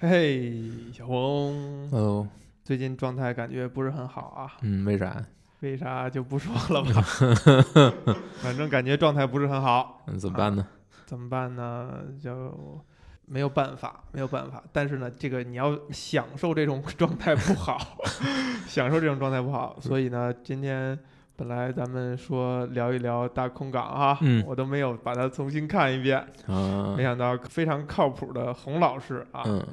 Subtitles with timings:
[0.00, 2.28] 嘿，小红，哦，
[2.62, 4.52] 最近状态感觉不是很好啊？
[4.62, 5.26] 嗯，为啥？
[5.58, 7.02] 为啥就不说了吧？
[8.40, 10.64] 反正感觉状态不是很好，嗯，怎么办呢？
[11.04, 12.04] 怎么办呢？
[12.22, 12.80] 就
[13.26, 14.62] 没有办法，没有办法。
[14.72, 17.98] 但是呢，这个你要享受这种状态不好，
[18.68, 19.76] 享受这种状态不好。
[19.80, 20.96] 所以呢，今天
[21.38, 26.18] 本来咱们说聊一聊大空港哈，嗯我都没有把它重新看一遍。
[26.48, 29.64] 啊没，想到非常靠谱的洪老师啊，嗯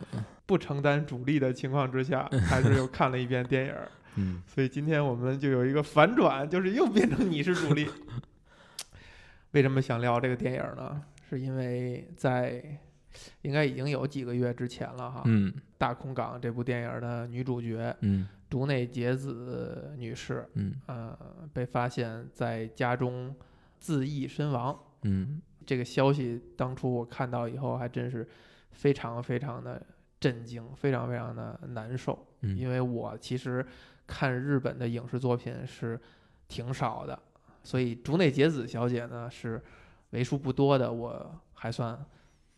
[0.46, 3.74] 不承担主力的情况之下， 还是又看了一遍电影
[4.46, 7.88] 所以今天我们就有一个反转，就是又变成你是主力。
[9.54, 11.02] 为什么想聊这个电影呢？
[11.28, 12.64] 是因为在
[13.42, 21.14] 应该已经有几个月之前了哈，嗯大空港》这部电影的女主角嗯竹内结子女士，嗯呃，
[21.52, 23.36] 被发现在家中
[23.78, 24.80] 自缢身亡。
[25.02, 28.26] 嗯这个消息当初我看到以后，还真是
[28.72, 29.86] 非常非常的
[30.22, 32.18] 震惊，非常非常的难受。
[32.44, 33.66] 嗯，因为我其实
[34.08, 36.00] 看日本的影视作品是
[36.48, 37.20] 挺少的，
[37.62, 39.62] 所以竹内结子小姐呢是
[40.12, 42.00] 为数不多的，我还算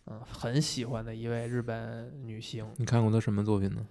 [0.05, 2.71] 嗯很喜欢的一位日本女星。
[2.77, 3.83] 你看过她什么作品呢？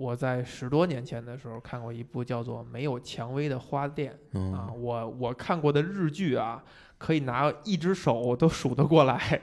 [0.00, 4.18] 我在十多年前的时候看过一部叫做《没有蔷薇的花店》
[4.54, 6.64] 啊，嗯我我看过的日剧啊，
[6.96, 9.42] 可以拿一只手都数得过来。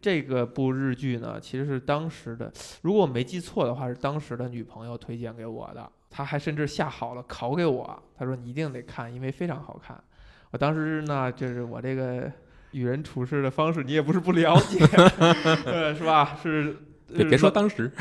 [0.00, 5.86] 这个部日剧呢，其实是当时的，如果我没记错的话，是当时的女朋友推荐给我的。
[6.08, 10.02] 她还甚至下好了拷给我，她说你一定得看，因为非常好看。
[10.50, 12.32] 我当时呢，就是我这个
[12.70, 14.78] 与人处事的方式，你也不是不了解，
[15.66, 16.38] 呃，是吧？
[16.42, 16.74] 是
[17.12, 17.90] 别别说当时，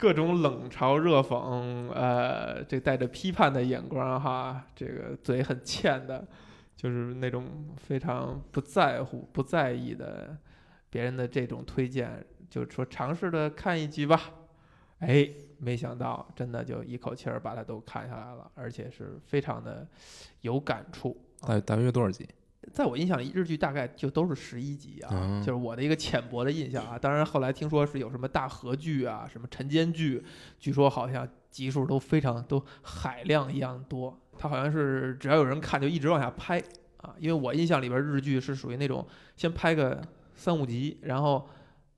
[0.00, 6.26] 各种冷嘲热讽，呃，这带着批判的眼光哈，这个嘴很欠的，
[6.74, 7.44] 就是那种
[7.76, 10.34] 非常不在乎、不在意的
[10.88, 14.18] 别人的这种推荐，就说尝试的看一集吧。
[15.00, 15.28] 哎，
[15.58, 19.86] 没想到真的就一口气儿把它都看下来了，而且是非常的
[20.40, 21.14] 有感触。
[21.42, 22.26] 大大约多少集？
[22.72, 26.98] 在我印象里，日剧大概就都是十一集啊，嗯就是我的一个浅薄的印象啊。
[26.98, 30.22] 当然后来听说是有什么大河剧啊，什么晨间剧，
[30.58, 34.18] 据说好像集数都非常都海量一样多。
[34.38, 36.62] 它好像是只要有人看就一直往下拍
[36.98, 37.14] 啊。
[37.18, 40.00] 因为我印象里边日剧是属于那种先拍个
[40.34, 41.48] 三五集，然后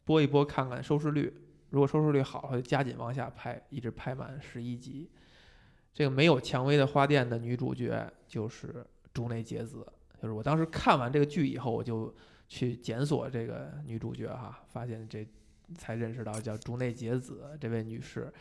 [0.04, 1.32] 播一播看看收视率，
[1.70, 5.10] 如果收视率好，就加紧往下拍，一直拍满十一集。
[5.92, 9.86] 这个没有蔷薇的花店的女主角就是竹内结子。
[10.22, 12.14] 就是我当时看完这个剧以后，我就
[12.48, 15.26] 去检索这个女主角哈，发现这
[15.76, 18.32] 才认识到叫竹内结子这位女士，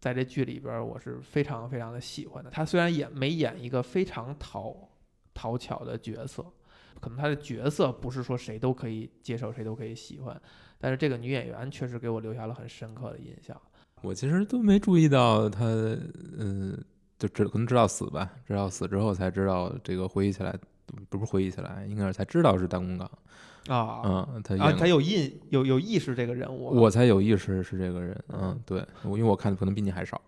[0.00, 2.50] 在这剧里边我是非常非常的喜欢的。
[2.50, 4.76] 她虽然演没演一个非常讨
[5.32, 6.44] 讨巧的角色，
[7.00, 10.40] 可能她的角色不是说谁都可以接受，谁都可以喜欢，
[10.76, 13.56] 但是这个女演员确实给我留下了很深刻的印象。
[14.02, 15.64] 我其实都没注意到她，
[16.36, 16.76] 嗯，
[17.16, 20.58] 就知可能知道死吧，知道死之后才知道这个回忆起来，
[21.08, 23.10] 不是回忆起来，应该是才知道是大空港。
[23.68, 28.18] 啊嗯，他啊，他有印有有意识这个人物啊，我才有意识是这个人。
[28.28, 30.18] 嗯嗯，对，我因为我看的可能比你还少，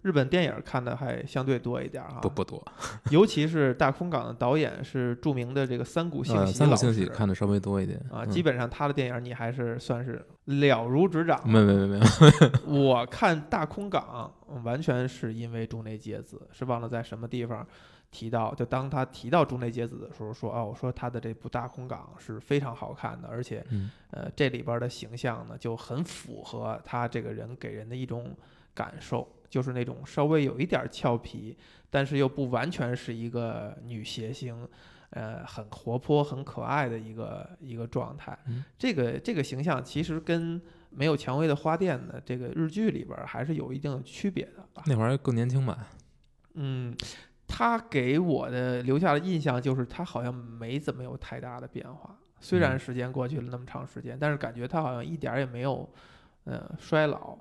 [0.00, 2.64] 日本电影看的还相对多一点儿哈，不不多。
[3.10, 11.38] 尤其是大空港的导演是著名的这个三谷幸呃，喜老三谷幸喜看的稍微多一点啊，嗯基本上他的电影你还是算是了如指掌。
[11.46, 12.00] 没没没没
[12.66, 17.66] 有，我看大空港嗯完全是因为中内结子，是忘了在什么地方
[18.10, 28.36] 提到，就当他提到竹内结子的时候说，哦，我说他的这部大空港是非常好看的，而且嗯呃这里边的形象呢就很符合他这个人给人的一种
[28.74, 31.56] 感受，就是那种稍微有一点儿俏皮，
[31.88, 34.68] 但是又不完全是一个女谐星，
[35.10, 38.36] 呃，很活泼、很可爱的一个一个状态。
[38.46, 40.60] 嗯这个这个形象其实跟
[40.90, 44.82] 没有蔷薇的花店的这个日剧里边儿还是有一定的区别的吧。
[44.86, 45.86] 那会儿更年轻嘛？
[46.54, 46.96] 嗯，
[47.52, 55.88] 他给我的留下的印象就是他好像没怎么有太大的变化，虽然嗯时间过去了那么长时间，但是感觉他好像一点儿也没有，
[56.44, 57.36] 呃，衰老。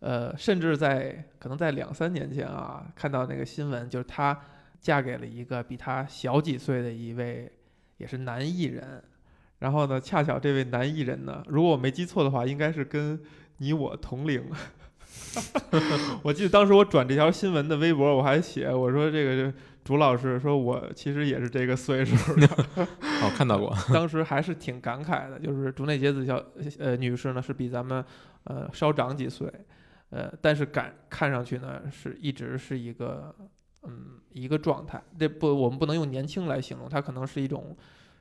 [0.00, 4.38] 呃，甚至在可能在两三年前啊，看到那个新闻，就是她
[4.78, 7.50] 嫁给了一个比她小几岁的一位
[7.96, 9.02] 也是男艺人，
[9.60, 13.18] 然后呢，恰巧这位男艺人呢，如果我没记错的话，应该是跟
[13.56, 14.44] 你我同龄。
[16.22, 19.52] 我记得当时我转这条新闻的微博，我还写我说这个
[19.82, 22.46] 朱老师说我其实也是这个岁数的，
[23.22, 23.76] 哦，看到过。
[23.92, 25.38] 当时还是挺感慨的。
[25.38, 26.42] 就是竹内结子小
[26.78, 28.04] 呃女士呢是比咱们
[28.44, 29.52] 呃稍长几岁，
[30.10, 33.34] 呃，但是感看上去呢是一直是一个
[33.82, 35.02] 嗯一个状态。
[35.18, 37.76] 这不我们不能用年轻来形容，它可能是一种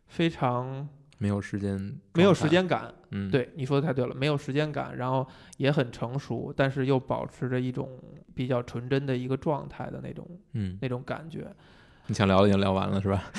[0.08, 0.88] 非常
[1.24, 1.78] 没有时间，
[2.16, 2.94] 没有时，间感。
[3.12, 5.26] 嗯，，对，你说的太对了，没有时间感，然后
[5.56, 7.98] 也很成熟，但是又保持着一种
[8.36, 11.48] 比较纯真的一个状态的那种嗯，那种感觉。
[12.08, 13.32] 你想聊的已经聊完了是吧？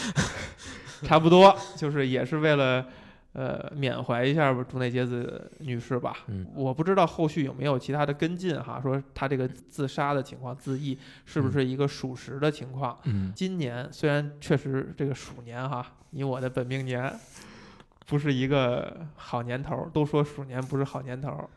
[1.04, 2.86] 差不多，就是也是为了
[3.34, 6.16] 呃缅怀一下竹内结子女士吧。
[6.28, 10.96] 嗯我不知道后续有没有其他的跟进哈，说她这个自杀的情况、自缢
[11.26, 12.98] 是不是一个属实的情况？
[13.04, 17.12] 嗯今年虽然确实这个鼠年哈，你我的本命年
[18.06, 21.48] 不是一个好年头儿，都说鼠年不是好年头儿，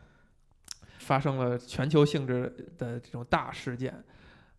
[0.98, 4.02] 发生了全球性质的这种大事件，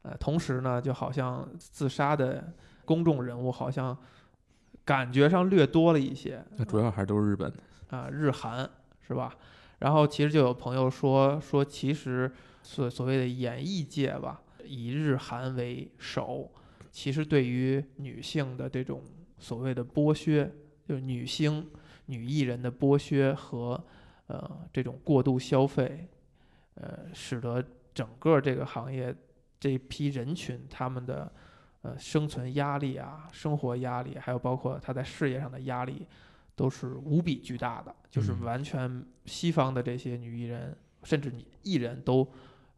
[0.04, 2.54] 呃，同时呢，就好像自杀的
[2.86, 3.98] 公众人物好像
[4.86, 8.70] 感觉上略多了一些，那主要还是都是日本的，啊，日韩
[9.08, 9.36] 是吧？
[9.80, 12.32] 然后其实就有朋友说说，其实
[12.62, 16.52] 所所谓的演艺界吧，以日韩为首，
[16.92, 19.02] 其实对于女性的这种
[19.38, 20.52] 所谓的剥削，
[20.88, 21.70] 就是女星、
[22.10, 23.82] 女艺人的剥削和
[24.28, 26.08] 呃这种过度消费，
[26.74, 27.64] 呃，使得
[27.94, 29.16] 整个这个行业
[29.60, 31.32] 这批人群他们的
[31.84, 36.08] 呃生存压力啊、生活压力，还有包括他在事业上的压力，
[36.56, 42.28] 都是无比巨大的，就是嗯完全西方的这些女艺人，甚至你艺人都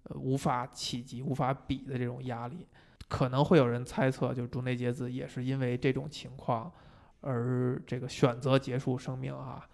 [0.04, 2.68] 呃无法企及、无法比的这种压力。
[3.08, 6.72] 可能会有人猜测，就是竹内结子也是因为这种情况
[7.22, 9.68] 而这个选择结束生命啊。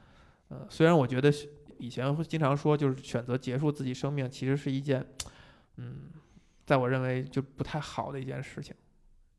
[0.50, 5.06] 呃，虽然我觉得是以前会经常说，就是选择结束自己生命，其实是一件，
[5.76, 6.10] 嗯，
[6.66, 8.74] 在我认为就不太好的一件事情。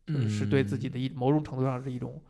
[0.09, 2.21] 嗯，是对自己的一某种程度上是一种，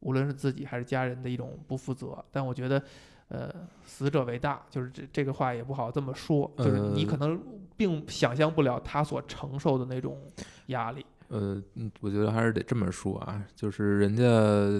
[0.00, 2.24] 无论是自己还是家人的一种不负责。
[2.30, 2.82] 但我觉得，
[3.28, 3.54] 呃，
[3.84, 7.38] 死者为大，就是这这个话也不好这么说，就是你可能
[7.76, 10.18] 并想象不了他所承受的那种
[10.66, 11.04] 压力。
[11.28, 14.24] 呃，嗯我觉得还是得这么说啊，就是人家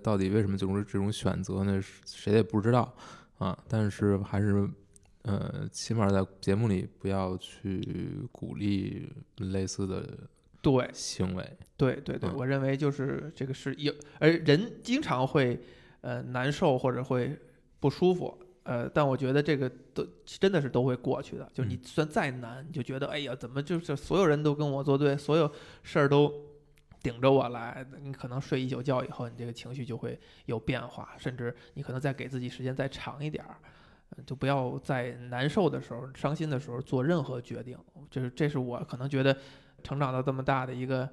[0.00, 1.80] 到底为什么做出这种选择呢？
[2.06, 2.94] 谁也不知道
[3.38, 3.58] 啊。
[3.68, 4.68] 但是还是，
[5.22, 10.02] 呃，起码在节目里不要去鼓励类似的
[10.62, 11.56] 对行为。
[11.76, 15.60] 对对对，嗯我认为就是这个是有，而人经常会
[16.00, 17.38] 呃难受或者会
[17.78, 18.36] 不舒服。
[18.70, 21.50] 呃，但我觉得这个都真的是都会过去的。
[21.54, 25.50] 就是你嗯算再难，你就觉得哎呀，怎么就是所有人都跟我作对，所有
[25.82, 26.30] 事儿都
[27.02, 27.82] 顶着我来。
[28.02, 33.56] 你可能睡一宿觉以后，你这个情绪就会有变化，甚至你可能再给自己时间再长一点儿，
[34.10, 37.78] 呃就不要在难受的时候、伤心的时候做任何决定。
[38.10, 39.34] 这是这是我可能觉得
[39.82, 41.08] 成长到这么大的一个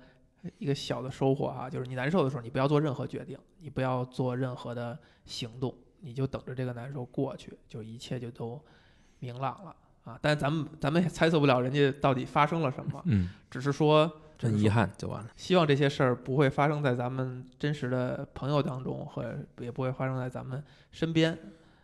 [0.58, 5.74] 一个小的收获啊，就是你难受的时候，你不要做任何决定，你不要做任何的行动，
[6.06, 8.62] 你就等着这个难受过去，就一切就都
[9.18, 10.18] 明朗了啊。
[10.22, 15.30] 但是咱们咱们也猜测不了人家到底发生了什么，嗯，只是说真遗憾就完了。
[15.36, 21.36] 希望这些事儿不会发生在咱们真实的朋友当中，和也不会发生在咱们身边。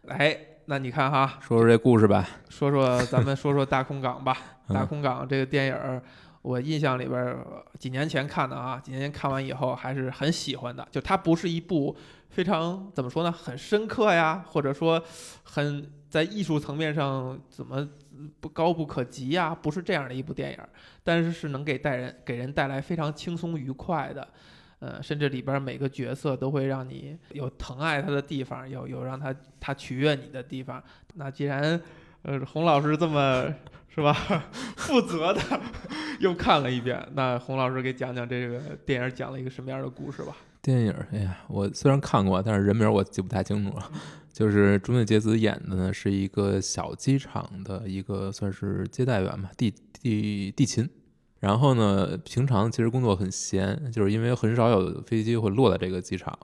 [0.07, 2.27] 哎，那你看哈，说说这故事吧。
[2.47, 4.37] 说说咱们说说大空港吧。
[4.69, 6.01] 嗯大空港这个电影儿，
[6.41, 7.45] 我印象里边儿
[7.77, 10.87] 几年前看的啊，几年前看完以后还是很喜欢的。
[10.89, 11.93] 就它不是一部
[12.31, 15.01] 非常怎么说呢，很深刻呀，或者说
[15.43, 17.87] 很在艺术层面上怎么
[18.39, 20.59] 不高不可及呀，不是这样的一部电影，
[21.03, 24.27] 但是是能给带人给人带来非常轻松愉快的。
[24.79, 30.81] 呃，甚至里边每个角色都会让你有疼爱他的地方，有有让他他取悦你的地方。
[31.13, 31.79] 那既然
[32.23, 33.45] 呃洪老师这么
[33.93, 34.13] 是吧
[34.77, 35.41] 负责的
[36.19, 40.35] 又看了一遍，那 洪老师给讲讲这个电影讲了一个什么样的故事吧？
[40.61, 43.91] 电影，哎呀，我虽然看过，但是人名我记不太清楚了。
[44.31, 50.89] 就是竹内结子演的呢，是一个小机场的一个算是接待员吧，地地地勤。
[51.39, 56.37] 然后呢，平常其实工作很闲，就是因为很少有飞机会落在这个机场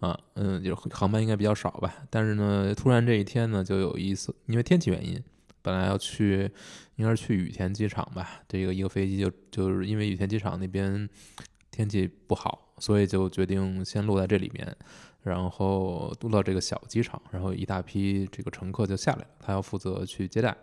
[0.00, 1.92] 啊，嗯，就是航班应该比较少吧。
[2.10, 5.18] 但是呢，突然这一天呢，就有一次因为天气原因，
[5.62, 6.50] 本来要去
[6.96, 11.08] 应该是去羽田机场吧，这个一个飞机就就是因为羽田机场那边
[11.74, 14.76] 天气不好，所以就决定先落在这里面，
[15.22, 20.56] 然后落到这个小机场，然后一大批这个乘客就下来了，他要负责去接待。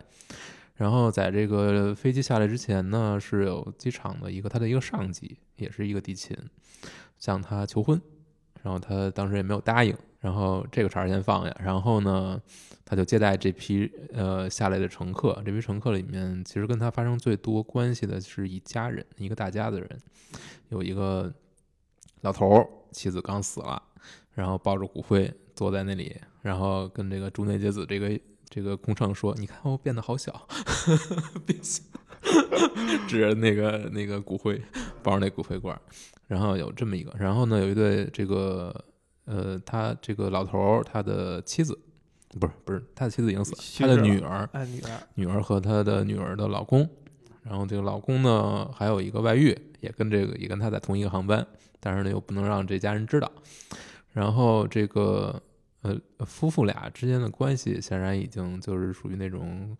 [0.74, 6.34] 然后在这个飞机下来之前呢，是有机场的一个他的一个上级，也是一个地勤，
[7.18, 8.00] 向他求婚，
[8.62, 12.40] 然后他当时也没有答应，然后这个茬儿先放下，然后呢，
[12.84, 20.00] 他就接待这批呃下来的乘客，这批乘客里面其实跟他发生最多关系的是一家人，一个大家子人，
[20.68, 21.30] 有一个
[22.20, 23.82] 老头儿，妻子刚死了，
[24.32, 30.46] 然后抱着骨灰坐在那里，然后跟这个竹内结子这个这个空乘说：“你看我变得好小，
[31.44, 31.82] 变小。
[33.08, 34.62] ”指着那个那个骨灰，
[35.02, 35.82] 抱着那骨灰罐儿，
[36.28, 38.72] 然后有这么一个，然后呢有一对这个
[39.24, 41.78] 呃，他这个老头儿他的妻子，
[42.40, 46.88] 不是不是他的妻子已经死了，他的女儿，哎，女儿，女儿和他的女儿的老公，
[47.42, 51.46] 然后这个老公呢还有一个外遇，也跟这个也跟他在同一个航班，
[51.80, 53.30] 但是呢又不能让这家人知道。
[54.12, 55.40] 然后这个
[55.82, 59.76] 呃夫妇俩之间的关系显然已经就是属于那种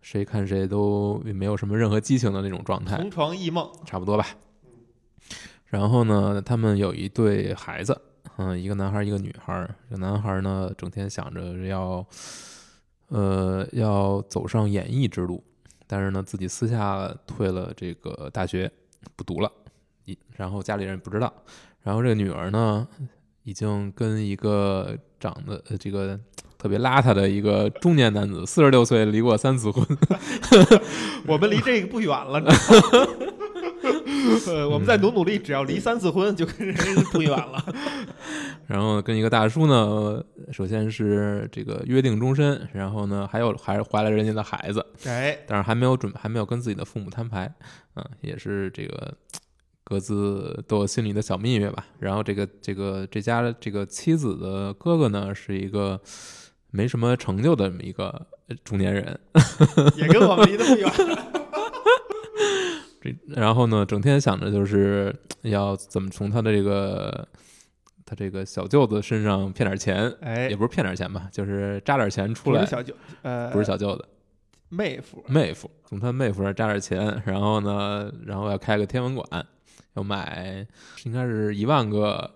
[0.00, 4.26] 谁看谁都没有什么任何激情的那种状态，同床异梦，差不多吧。
[5.66, 8.00] 然后呢，他们有一对孩子，
[8.42, 9.68] 嗯，一个男孩，一个女孩。
[9.90, 12.02] 这男孩呢，整天想着要，
[13.08, 15.44] 呃，要走上演艺之路，
[15.86, 18.72] 但是呢，自己私下退了这个大学，
[19.14, 19.52] 不读了。
[20.36, 21.30] 然后家里人不知道。
[21.82, 22.88] 然后这个女儿呢，
[23.42, 26.18] 已经跟一个长得这个
[26.56, 29.86] 特别邋遢的一个中年男子，四十六岁，离过三次婚。
[31.28, 32.42] 我们离这个不远了。
[34.46, 36.82] 呃， 我们再努努力，只要离三次婚，就跟人家
[37.12, 37.64] 不远了。
[38.66, 40.22] 然后跟一个大叔呢，
[40.52, 47.52] 首先是这个约定终身，然后呢还有还是怀了人家的孩子，哎，但是还没有准还没有跟自己的父母摊牌，
[47.96, 49.12] 嗯，也是这个
[49.82, 51.84] 各自都有心里的小秘密吧。
[51.98, 56.00] 然后这个这个这家这个妻子的哥哥呢，是一个
[56.70, 58.26] 没什么成就的这么一个
[58.62, 59.18] 中年人，
[59.98, 60.88] 也跟我们离得不远。
[63.00, 67.26] 这然后呢，整天想着就是要怎么从他的这个
[68.04, 74.04] 他这个小舅子身上骗点钱，哎也，不是骗点钱吧，就是扎点钱出来不是，小舅，呃，不是小舅子，
[74.68, 79.46] 妹夫，妹夫，从他妹夫那儿扎点钱，然后呢，然后要开个天文馆，
[79.94, 80.66] 要买
[81.04, 82.30] 应该是一万个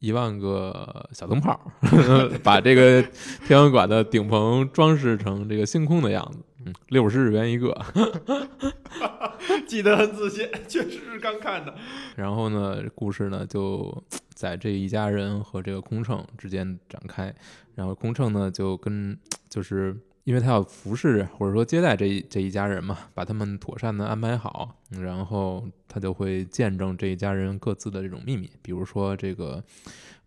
[0.00, 1.58] 一万个小灯泡，
[2.42, 3.02] 把这个
[3.46, 7.74] 天文馆的顶棚装饰成这个星空的样子，嗯，六十日元一个。
[9.66, 11.74] 记得很仔细，确实是刚看的。
[12.16, 14.02] 然后呢，故事呢就
[14.34, 17.34] 在这一家人和这个空乘之间展开。
[17.74, 19.16] 然后空乘呢就跟
[19.48, 19.96] 就是
[20.30, 29.60] 因为他要服侍或者说接待这一这一家人嘛，把他们妥善的安排好，然后他就会见证这一家人各自的这种秘密，比如说这个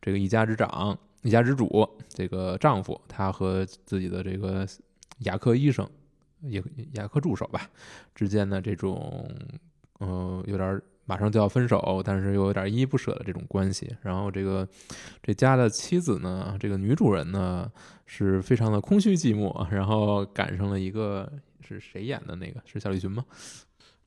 [0.02, 4.68] 这个一家之长、一家之主，这个丈夫他和自己的这个
[5.20, 5.90] 牙科医生。
[6.50, 6.62] 牙
[6.96, 7.70] 牙科助手吧，
[8.14, 9.26] 之间的这种，
[10.00, 13.94] 呃，有点马上就要分手，但是又有点依依不舍的这种关系。
[14.02, 14.68] 然后这个
[15.22, 17.72] 这家的妻子呢，这个女主人呢，
[18.06, 21.32] 是非常的空虚寂寞，然后赶上了一个
[21.68, 23.26] 是谁演的那个是小栗旬吗？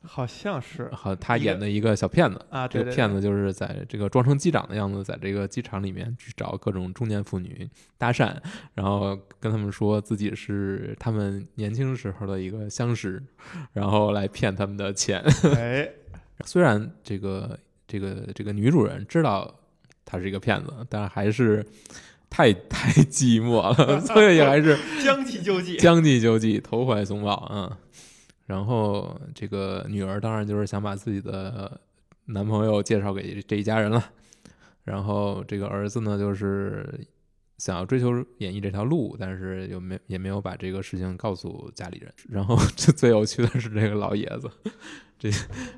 [0.04, 2.40] 好像是好，他演的一个小骗子。
[2.50, 8.36] 啊，这对对对个骗子就是在这个装成机长的样子，在这个机场里面去找各种中年妇女搭讪，
[8.74, 13.20] 然后跟他们说自己是他们年轻时候的一个相识，
[13.72, 15.20] 然后来骗他们的钱。
[15.56, 15.90] 哎，
[16.44, 19.52] 虽然这个这个这个女主人知道
[20.04, 21.64] 他是一个骗子，但是还是
[22.28, 25.76] 太太寂寞了， 所以还是 将计就计。
[25.78, 27.78] 将计就计，投怀送抱，啊。
[28.46, 31.80] 然后这个女儿当然就是想把自己的
[32.26, 34.04] 男朋友介绍给这一家人了，
[34.84, 36.88] 然后这个儿子呢，就是
[37.58, 42.12] 想要追求演艺这条路，但是又没也没有把这个事情告诉家里人。
[42.28, 44.50] 然后 这最有趣的是这个老爷子，
[45.18, 45.30] 这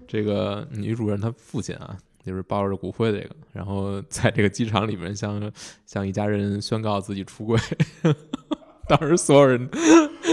[0.07, 5.53] 这个女主人她父亲啊，就是抱着骨灰这个，然后在这个机场里面向
[5.87, 7.59] 向一家人宣告自己出柜，
[8.89, 9.69] 当时所有人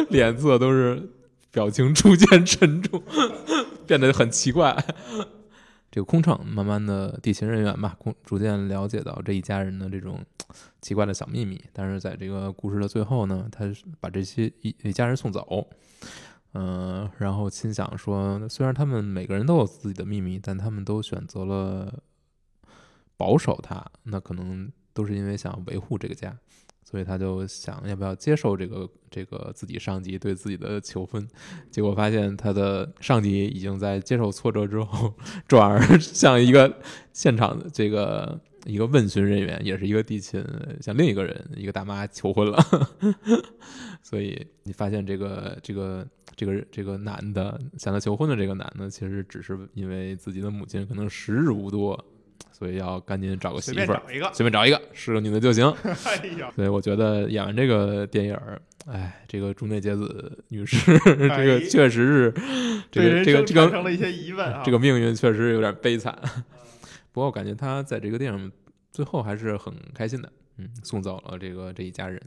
[0.09, 1.09] 脸色都是
[1.51, 3.01] 表情逐渐沉重，
[3.85, 4.75] 变得很奇怪。
[5.91, 10.19] 这个空乘慢慢的地勤人员吧，空逐渐了解到这一家人的这种
[10.81, 13.65] 奇怪的小秘密，但是在这个故事的最后呢，他
[13.99, 15.67] 把这些一一家人送走，
[16.53, 22.03] 嗯、然后心想说，虽然他们每个人都有自己的秘密，但他们都选择了
[23.17, 26.37] 保守它，那可能都是因为想维护这个家。
[26.87, 31.27] 所以他就想要不要接受这个这个自己上级对自己的求婚，
[31.71, 35.11] 结果发现他的上级已经在接受挫折之后，
[35.47, 36.79] 转而向一个
[37.11, 40.43] 现场的这个一个问询人员，也是一个地勤，
[40.81, 42.59] 向另一个人一个大妈求婚了。
[44.03, 46.05] 所以你发现这个这个
[46.35, 52.03] 这个这个男的向他求婚的这个男的，其实只是因为自己的母亲可能时日无多，
[52.51, 54.01] 所以要赶紧找个媳妇儿。
[54.33, 55.65] 随便找一个是个女的就行。
[56.05, 62.33] 哎呀，所以我觉得演完这个电影儿，哎，这个竹内结子女士，这个确实是
[62.91, 64.61] 这个这个这个。
[64.63, 66.17] 这个命运确实有点悲惨。
[67.15, 68.51] 不过我感觉他在这个电影
[68.91, 72.21] 最后还是很开心的，嗯，送走了这个这一家人。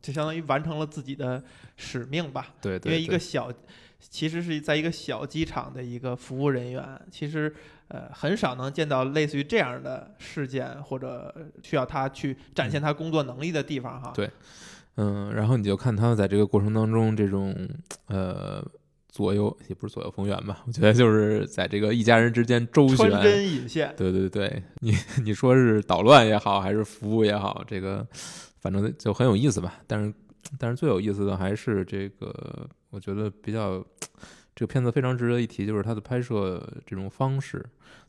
[0.00, 1.42] 就相当于完成了自己的
[1.76, 2.54] 使命吧。
[2.60, 3.52] 对对，因为一个小，
[3.98, 7.52] 其实是在一个小机场的一个服务人员，其实
[7.88, 11.34] 呃很少能见到类似于这样的事件或者
[11.64, 14.12] 需要他去展现他工作能力的地方哈。
[14.14, 14.30] 对
[14.94, 17.52] 嗯，然后你就看他在这个过程当中，这种
[18.06, 18.64] 呃
[19.10, 28.06] 左右 也不是左右逢源吧，我觉得就是在这个一家人之间周旋，穿针引线，对对对，你 你说是捣乱也好，还是服务也好，这个
[28.60, 29.80] 反正就很有意思吧。
[29.86, 30.14] 但是
[30.58, 33.84] 但是最有意思的还是这个，我觉得比较
[34.54, 37.58] 这个片子非常值得一提，就是它的拍摄这种方式，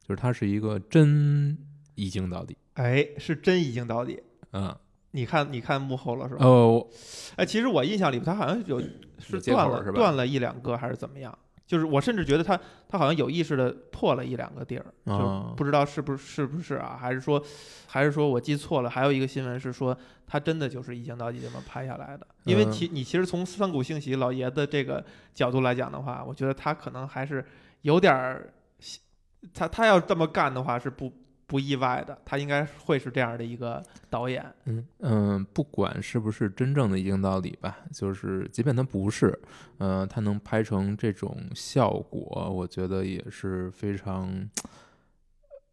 [0.07, 1.57] 就是它是一个真
[1.95, 4.21] 一镜到底，哎，是真一镜到底。
[4.53, 4.75] 嗯，
[5.11, 6.45] 你看，你看幕后了是吧？
[6.45, 6.87] 哦，
[7.35, 8.81] 哎，其实我印象里他好像有
[9.19, 11.37] 是断了是吧断了一两个还是怎么样？
[11.67, 16.97] 就是我甚至觉得他他好像有意识的破了一两个地儿，就啊不知道是不是是不是啊？
[16.99, 17.41] 还是说
[17.87, 18.89] 还是说我记错了？
[18.89, 22.27] 还有一个新闻是说他真的就是一镜到底这么拍下来的。
[22.43, 25.01] 因为嗯其你其实从三谷幸喜老爷子这个
[25.33, 27.45] 角度来讲的话，我觉得他可能还是
[27.83, 28.53] 有点儿，
[29.53, 31.09] 他他要这么干的话是不
[31.51, 34.41] 不意外的，他应该会是这样的一个导演。
[34.63, 39.37] 嗯嗯，不管是不是真正的硬道理吧，就是即便他不是，
[39.77, 44.49] 呃，他能拍成这种效果，我觉得也是非常，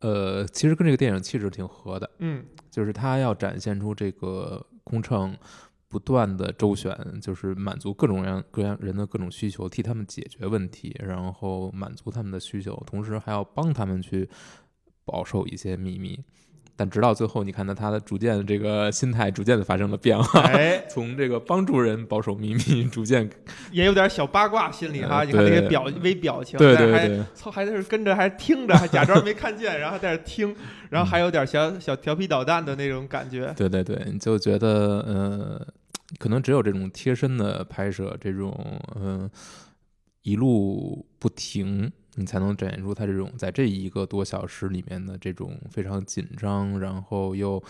[0.00, 5.38] 呃，其实跟这个电影气质挺合的，嗯，就是他要展现出这个空乘
[5.86, 6.92] 不断的周旋，
[7.22, 14.28] 就是满足各种各样各样人的各种需求，替他们解决问题，然后满足他们的需求，同时还要帮他们去
[15.08, 16.20] 保守一些秘密。
[16.80, 23.28] 但直到最后，你看到他的逐渐这个心态逐渐的发生了变化，哎，从这个帮助人保守秘密，逐渐
[23.72, 25.18] 也有点小八卦心理哈。
[25.18, 30.54] 呃你看那对个表微表情，对还对对，操，还在这跟着，还听着，还假装没看见，然后在这听，
[30.88, 33.52] 然后还有点小小调皮捣蛋的那种感觉。
[33.56, 35.66] 对对对，你就觉得呃，
[36.20, 38.56] 可能只有这种贴身的拍摄，这种
[38.94, 39.30] 嗯、呃
[40.22, 47.62] 一路不停，你才能展现出他这种在这一个多小时里面的这种非常紧张，然后又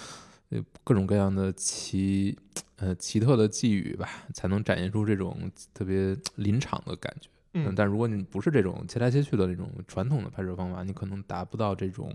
[0.49, 2.35] 呃各种各样的奇
[2.77, 7.29] 呃奇特的寄语吧，才能展现出这种特别临场的感觉。
[7.53, 12.15] 嗯，但如果你不是这种切来切去的那种传统的拍摄方法，你可能达不到这种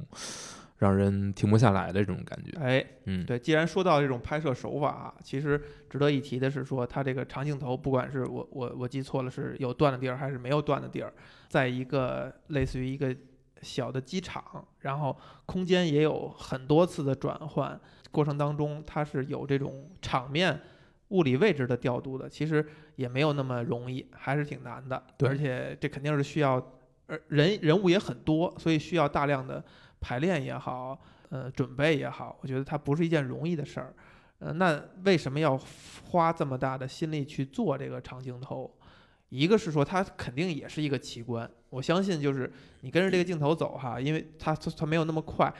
[0.77, 2.57] 让人停不下来的这种感觉。
[2.59, 11.13] 哎，嗯，对，既然说到这种拍摄手法啊，其实值得一提的是说，它这个长镜头，不管是我我我记错了是有断的地儿还是没有断的地儿，
[11.47, 13.15] 在一个类似于一个
[13.61, 14.43] 小的机场，
[14.79, 17.79] 然后空间也有很多次的转换，
[18.11, 20.59] 过程当中它是有这种场面
[21.09, 22.65] 物理位置的调度的，其实
[22.97, 26.55] 也没有那么容易，还是挺难的，对而且这肯定是需要，
[27.07, 29.63] 呃，人人物也很多，所以需要大量的
[30.03, 30.99] 排练也好。
[31.29, 33.91] 呃，准备也好，我觉得它不是一件容易的事儿。
[34.37, 35.59] 呃，那为什么要
[36.11, 38.71] 花这么大的心力去做这个长镜头？
[39.29, 45.51] 一个是说它肯定也是一个奇观，我相信就是你跟着这个镜头走哈，因为它它它没有那么快，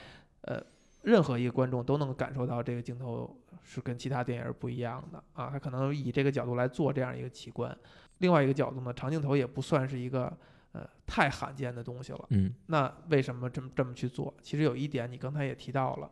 [0.42, 0.64] 呃，
[1.02, 7.76] 任何一个观众都能感受到这个镜头是跟其他电影不一样的啊，它可能以这个角度来做这样一个奇观。
[8.20, 10.32] 另外一个角度呢，长镜头也不算是一个
[10.74, 12.26] 呃太罕见的东西了。
[12.30, 14.34] 嗯那为什么这么这么去做？
[14.44, 16.12] 其实有一点你刚才也提到了，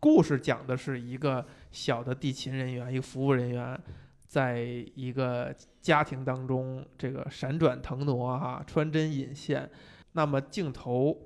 [0.00, 3.80] 故事讲的是一个小的地勤人员，一个服务人员，
[4.26, 4.60] 在
[4.94, 9.70] 一个家庭当中这个闪转腾挪哈、穿针引线，
[10.12, 11.16] 那么镜头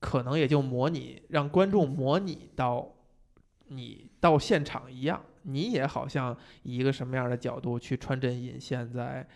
[0.00, 2.94] 可能也就模拟让观众模拟到
[3.68, 9.26] 你到现场一样，你也好像以一个什么样的角度去穿针引线，在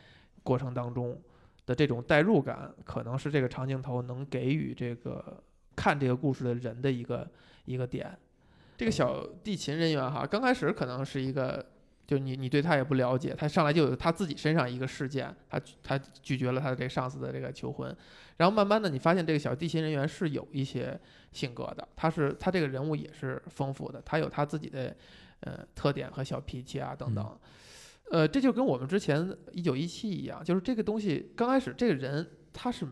[0.43, 1.19] 过程当中
[1.67, 5.43] 的这种代入感，可能是这个长镜头能给予这个
[5.75, 7.29] 看这个故事的人的一个
[7.65, 8.17] 一个点。
[8.79, 11.65] 这个小地勤人员哈，刚开始可能是一个，
[12.07, 17.97] 就你你对他也不了解，他上来就有他自己身上一个事件，他他拒绝了他的这个上司的这个求婚，
[18.37, 20.99] 然后慢慢的你发现这个小地勤人员是有一些
[21.33, 24.95] 性格的，他是他这个人物也是丰富的，他有他自己的
[25.41, 27.39] 呃特点和小脾气啊等等。
[28.11, 32.87] 呃，这就跟我们之前一九一七一样，就是这个东西刚开始这个人他是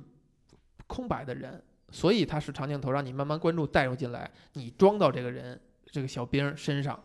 [0.86, 7.02] 空白的人，所以他是长镜头让你慢慢关注带入进来，你装到这个人这个小兵身上，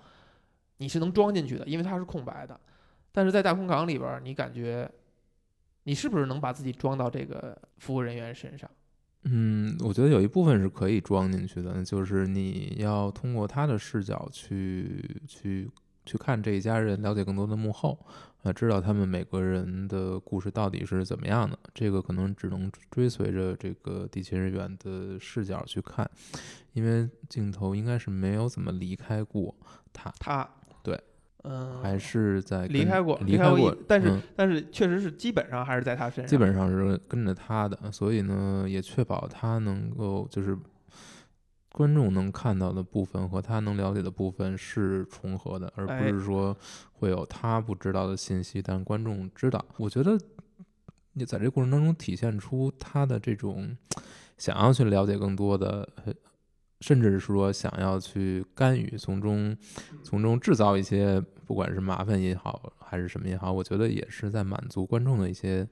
[0.78, 2.60] 你是能装进去的，因为他是空白的。
[3.12, 4.90] 但是在大空港里边，你感觉
[5.84, 8.70] 你是不是能把自己装到这个服务人员身上？
[9.24, 15.70] 嗯，我觉得有一部分是可以装进去的，就是你要通过他的视角去去
[16.10, 18.00] 去看这一家人，了解更多的幕后，
[18.42, 21.58] 啊，知道他们每个人的故事到底是怎么样的。
[21.74, 26.10] 这个可能只能追随着这个地勤人员的视角去看，
[26.74, 29.56] 因为镜头应该是没有怎么离开过
[29.94, 30.12] 他。
[30.20, 30.50] 他
[30.82, 31.00] 对
[31.44, 40.58] 嗯，还是在离开过，离开过一，，但是、嗯但是确实是基本上还是在他身上，基本上是跟着他的，所以呢，也确保他能够就是
[41.80, 46.54] 观众能看到的部分和他能了解的部分是重合的，而哎不是说
[46.92, 49.64] 会有他不知道的信息，但观众知道。
[49.78, 50.20] 我觉得
[51.14, 53.78] 你在这过程当中体现出他的这种
[54.38, 55.88] 想要去了解更多的。
[56.04, 56.14] 呃
[56.82, 59.54] 甚至是说想要去干预，从中
[60.02, 65.68] 从中制造一些不管是麻烦也好，还是什么也好，我觉得也是在满足观众的一些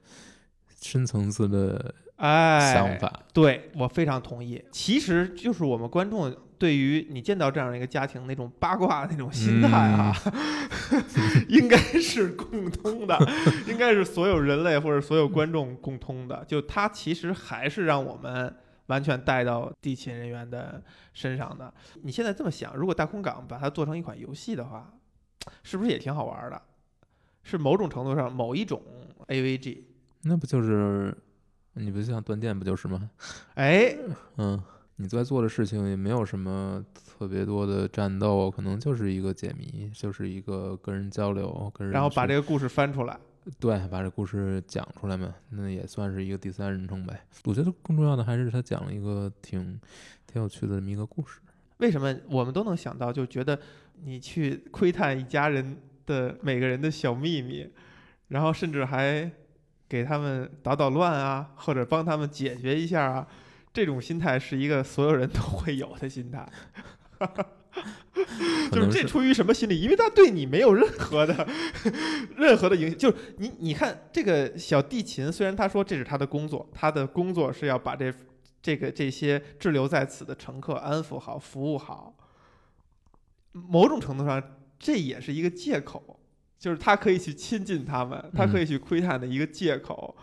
[0.82, 3.12] 深层次的哎想法。
[3.32, 10.12] 对我非常同意，其实就是我们观众对于你见到这样的一个家庭那种八卦的那种心态啊，
[11.48, 13.16] 应该是共通的，
[13.68, 16.44] 应该是所有人类或者所有观众共通的。
[16.46, 18.52] 就它其实还是让我们
[18.86, 21.72] 完全带到地勤人员的身上的。
[22.02, 24.92] 你现在这么想，如果大空港把它做成一款游戏的话，
[25.62, 26.60] 是不是也挺好玩的？
[27.44, 28.82] 是某种程度上某一种
[29.28, 29.84] AVG。
[30.24, 31.16] 那不就是
[31.78, 33.10] 你不像断电不就是吗？
[33.54, 33.96] 哎，
[34.36, 34.60] 嗯，
[34.96, 43.18] 你在做的事情也没有什么特别多的战斗，可能就是一个解谜，就是一个跟人交流，跟人然后把这个故事翻出来。
[43.58, 47.18] 对，把这故事讲出来嘛，那也算是一个第三人称呗。
[47.44, 49.80] 我觉得更重要的还是他讲了一个挺
[50.26, 51.40] 挺有趣的这么一个故事。
[51.78, 53.58] 为什么我们都能想到，就觉得
[54.04, 57.66] 你去窥探一家人的每个人的小秘密，
[58.28, 59.30] 然后甚至还
[59.88, 63.26] 给他们捣捣乱啊，或者帮他们解决一下啊，
[63.72, 66.48] 这种心态是一个所有人都会有的心态。
[68.72, 69.80] 就是这出于什么心理？
[69.80, 71.46] 因为他对你没有任何的
[72.36, 72.98] 任何的影响。
[72.98, 78.12] 就是你你看这个小地勤，虽然他说这是他的工作，他的工作是要把这
[78.60, 82.14] 这个这些滞留在此的乘客安抚好、服务好。
[83.52, 84.42] 某种程度上，
[84.78, 86.17] 这也是一个借口，
[86.58, 90.16] 就是他可以去亲近他们，他可以去窥探的一个借口。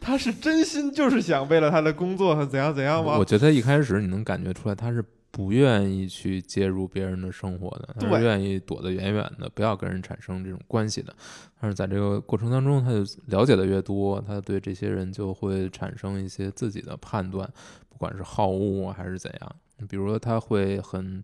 [0.00, 3.24] 他是真心就是想为了他的工作怎样怎样吗我？
[3.24, 11.14] 觉得一开始你能感觉出来，他是不愿意去介入别人的生活的，他对是愿意躲得远远的，不要跟人产生这种关系的。
[11.60, 17.48] 但是在这个过程当中，他就了解的越多，他对这些人就会产生一些自己的判断，
[17.88, 19.56] 不管是好恶啊还是怎样。
[19.88, 21.22] 比如说，他会很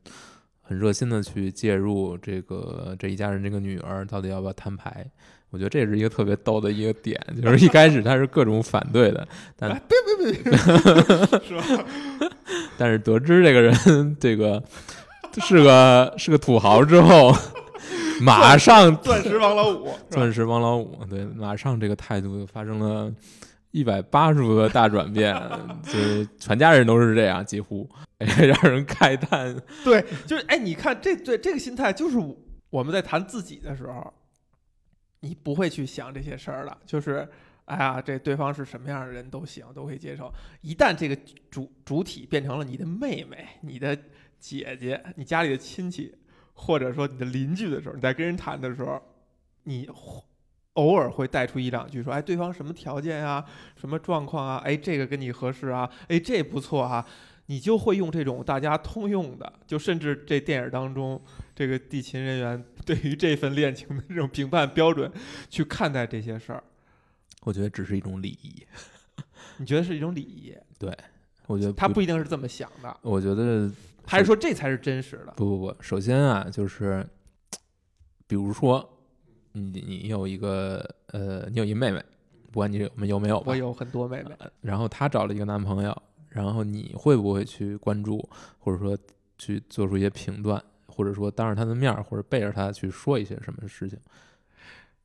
[0.68, 5.06] 很热心的去介入这个这一家人这个女儿到底要不要摊牌。
[5.50, 9.26] 我觉得这是一个特别逗的一个点，就是一开始他是各种反对的，
[9.56, 10.52] 但哎，别别别，
[11.40, 11.84] 是吧？
[12.76, 14.62] 但是得知这个人这个
[15.38, 17.34] 是个是个土豪之后，
[18.20, 23.10] 马上钻石王老五，钻石王老五，对，马上这个态度就发生了
[23.70, 25.34] 一百八十度的大转变，
[25.84, 29.54] 就是全家人都是这样，几乎， 让人慨叹。
[29.84, 32.18] 对，就是哎，你看这对这个心态，就是
[32.70, 34.12] 我们在谈自己的时候，
[35.20, 37.28] 你不会去想这些事儿了，就是。
[37.68, 40.32] 哎呀，这对方是什么样的人都行，都可以接受。
[40.62, 41.14] 一旦这个
[41.50, 43.94] 主主体变成了你的妹妹、你的
[44.40, 46.16] 姐姐、你家里的亲戚，
[46.54, 48.98] 或者说你的邻居的时候，你在跟人谈的时候，
[49.64, 49.86] 你
[50.78, 53.44] 偶尔会带出一两句说：“哎，对方什么条件啊，
[53.76, 54.62] 什么状况啊？
[54.64, 55.90] 哎，这个跟你合适啊？
[56.06, 57.04] 哎，这不错啊。”
[57.50, 61.18] 你就会用这种大家通用的，就甚至这电影当中，
[61.54, 65.10] 这个地勤人员对于这份恋情的这种评判标准
[65.48, 66.62] 去看待这些事儿，
[67.44, 68.66] 我觉得只是一种礼仪，
[69.56, 70.54] 你觉得是一种礼仪？
[70.78, 70.94] 对
[71.46, 73.72] 我觉得他不一定是这么想的，我觉得
[74.04, 75.32] 还是说这才是真实的？
[75.34, 77.02] 不不不，首先啊，就是
[78.26, 78.97] 比如说
[79.58, 82.02] 你你有一个呃，你有一妹妹，
[82.52, 88.26] 不管你有没有没有吧我，有很多妹妹，然后她找了一个男朋友，然后你会不会去关注，
[88.58, 88.96] 或者说
[89.36, 93.98] 去做出一些评断，或者说当着她的面儿，或者背着她去说一些什么事情？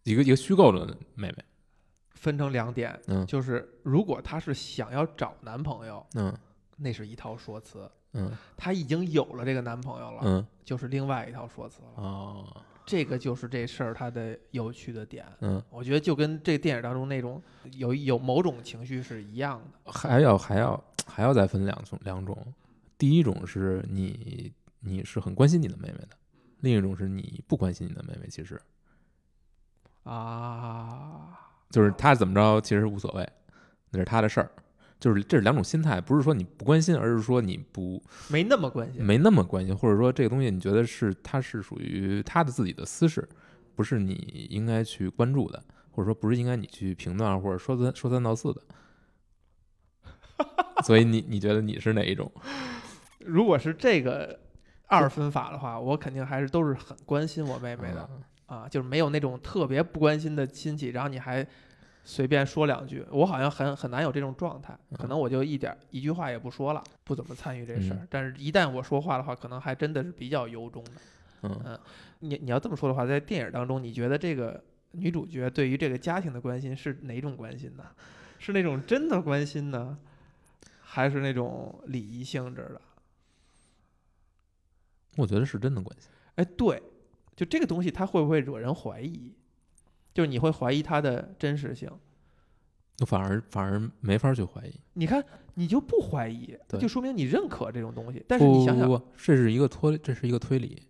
[0.03, 0.85] 一个一个虚构的
[1.15, 1.37] 妹妹，
[2.11, 3.25] 分成两点，嗯。
[3.25, 6.33] 就是如果她是想要找男朋友，嗯。
[6.75, 8.31] 那是一套说辞；嗯。
[8.57, 10.45] 她已经有了这个男朋友了，嗯。
[10.65, 12.03] 就是另外一套说辞了。
[12.03, 15.25] 哦这个就是这事儿它的有趣的点。
[15.39, 17.41] 嗯，我觉得就跟这电影当中那种
[17.73, 19.91] 有有某种情绪是一样的。
[19.91, 22.37] 还要还要还要再分两种两种，
[22.97, 26.17] 第一种是你你是很关心你的妹妹的，
[26.59, 28.59] 另一种是你不关心你的妹妹，其实
[30.03, 33.27] 啊，就是她怎么着其实无所谓，
[33.91, 34.51] 那是她的事儿。
[35.03, 39.03] 就是这是两种心态，不是说你不关心，而是说你不没那么关心。
[39.03, 43.27] 没那么关心，或者说这个东西你觉得是它是属于他的自己的私事，
[43.75, 45.61] 不是你应该去关注的，
[45.91, 48.61] 或者说不是应该你去评断或者说三说三道四的。
[50.85, 52.31] 所以你你觉得你是哪一种？
[53.19, 54.39] 如果是这个
[54.87, 58.09] 二分法的话，我肯定还是都是很关心我妹妹的。
[58.09, 61.47] 嗯啊，就是没有那种特别不关心的亲戚，然后你还
[62.03, 67.97] 随便说两句，我好像很很难有这种状态，可能我就一点儿一句话也不说了，不怎么参与这事儿。
[68.01, 70.91] 嗯但是，一旦我说话的话，可能还真的是比较由衷的。
[71.43, 71.79] 嗯，
[72.19, 74.61] 你你要这么说的话，在电影当中，你觉得这个
[74.91, 77.83] 女主角对于这个家庭的关心是哪种关心呢？
[78.37, 79.97] 是那种真的关心呢，
[80.81, 82.81] 还是那种礼仪性质的？
[85.15, 86.09] 我觉得是真的关心。
[86.35, 86.83] 哎，对，
[87.35, 89.33] 就这个东西，它会不会惹人怀疑？
[90.13, 91.89] 就是你会怀疑它的真实性。
[92.99, 94.79] 我反而反而没法去怀疑。
[94.93, 95.23] 你看，
[95.55, 98.23] 你就不怀疑，就说明你认可这种东西。
[98.27, 100.83] 但是你想想，不不不，这是一个推，这是一个推理，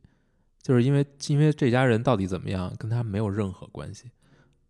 [0.62, 4.12] 就是因为因为这家人到底怎么样，跟他没有任何关系，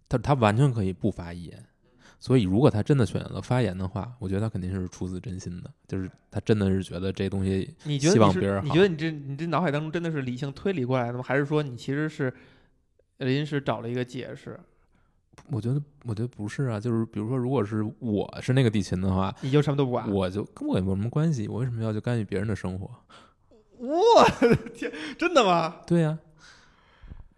[0.08, 1.66] 他他完全可以不发一言。
[2.20, 8.22] 所以，如果他真的选择了发言的话，我觉得他肯定是出自真心的，就是他真的是觉得这东西希你觉得你是？
[8.22, 11.24] 望别人好你觉得你这你这脑海当中真的是理性推理过来的吗？
[11.24, 12.34] 还是说你其实是
[13.26, 14.60] 临时找了一个解释？
[15.50, 20.10] 我觉得，我觉得不是啊，就是比如说，如果是我是那个地勤的话，你就什么都不管？
[20.10, 22.90] 我就跟我也没有什么关系，我为什么要去干预别人的生活？
[23.80, 25.82] 我的天，真的吗？
[25.88, 26.18] 对呀、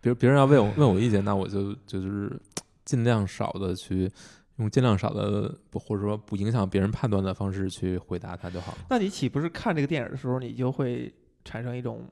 [0.02, 2.40] 别别人要问我问我意见，那我就就是
[2.84, 4.12] 尽量少的去
[4.58, 8.80] 用尽量少的不或者说不影响别人判断的方式去回答他就好了。
[8.90, 11.12] 那你岂不是看这个电影的时候，你就会
[11.46, 12.06] 产生一种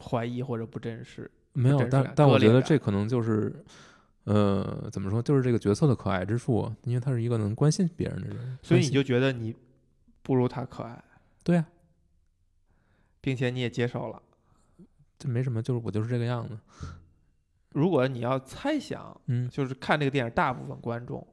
[0.00, 1.30] 怀疑或者不真实？
[1.56, 3.52] 没有但但我觉得这可能就是。
[4.28, 5.22] 呃，怎么说？
[5.22, 9.54] 就是这个角色的可爱之处，因为他是一个能关心别人的人，所以你就觉得你
[10.20, 11.00] 不如他可爱，
[11.44, 11.64] 对呀、
[13.20, 14.20] 并且你也接受了。
[15.16, 16.58] 这没什么，就是我就是这个样子。
[17.68, 21.24] 如果你要猜想，嗯，就是看这个电影，大部分观众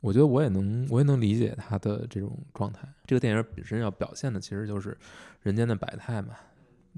[0.00, 2.88] 我觉得我也能，我也能理解他的这种状态。
[3.04, 4.96] 这个电影本身要表现的其实就是
[5.42, 6.34] 人间的百态嘛，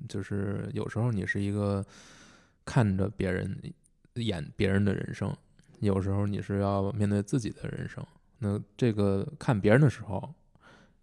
[0.08, 1.84] 就是有时候你是一个
[2.64, 3.60] 看着别人
[4.14, 5.34] 演别人的人生，
[5.80, 8.04] 有时候你是要面对自己的人生。
[8.38, 10.34] 那这个看别人的时候，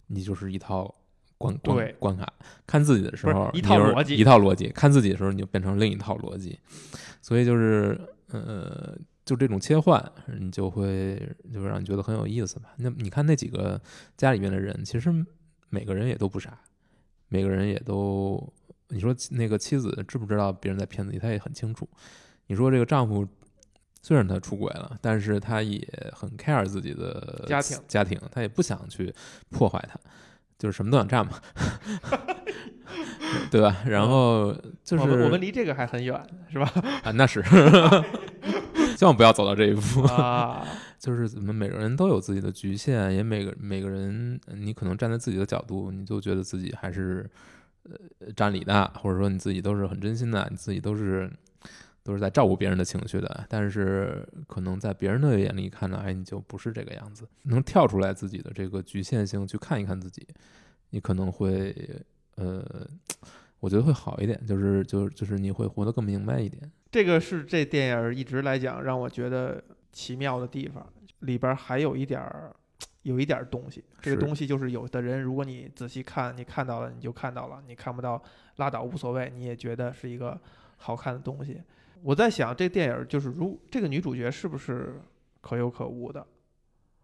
[0.08, 0.93] 你就是一套
[1.38, 2.26] 关关对关卡；
[2.67, 6.60] 看自己的时候，一套逻辑一套逻辑；看自己的时候，你就变成另一套逻辑。
[7.21, 11.17] 所以就是呃，就这种切换，你就会
[11.52, 12.74] 就让你觉得很有意思吧。
[12.78, 13.82] 那你看那几个
[14.17, 15.12] 家里面的人，其实
[15.69, 16.60] 每个人也都不傻，
[17.28, 18.54] 每个人也都，
[18.91, 21.88] 你说那个妻子知不知道别人在骗自己，她也很清楚。
[22.47, 23.25] 你说这个丈夫
[24.01, 29.13] 虽然他出轨了，但是他也很 care 自己的家庭家庭，他也不想去
[29.49, 29.97] 破坏它，
[30.58, 31.39] 就是什么都想占嘛，
[33.51, 33.77] 对吧？
[33.86, 36.19] 然后就是我们我们离这个还很远，
[36.51, 36.69] 是吧？
[37.04, 37.41] 啊，那是，
[38.97, 40.01] 千万不要走到这一步。
[40.08, 40.67] 啊，
[40.99, 47.30] 就是怎么每个人都有自己的局限，也每个每个人，你可能站在自己的角度，你就觉得自己还是
[47.84, 51.32] 呃占理的，或者说你自己都是很真心的，你自己都是
[52.04, 53.46] 都是在照顾别人的情绪的。
[53.50, 57.28] 但是可能在别人的眼里看来，你就不是这个样子。
[57.44, 60.28] 能跳出来自己的这个局限性去看一看自己，
[60.91, 61.76] 你可能会
[62.36, 62.88] 呃，
[63.60, 66.72] 我觉得会好一点，就是就是就是你会活得更明白一点。
[66.91, 70.86] 这个是这电影一直来讲让我觉得奇妙的地方，
[71.20, 72.56] 里边还有一点儿。
[73.03, 78.21] 有一点儿东西，这个东西就是有的人，如果你仔细看，你看到了你就看到了，你看不到
[78.57, 80.39] 拉倒无所谓，你也觉得是一个
[80.77, 81.61] 好看的东西。
[82.03, 85.01] 我在想，这电影儿就是如这个女主角是不是
[85.39, 86.25] 可有可无的，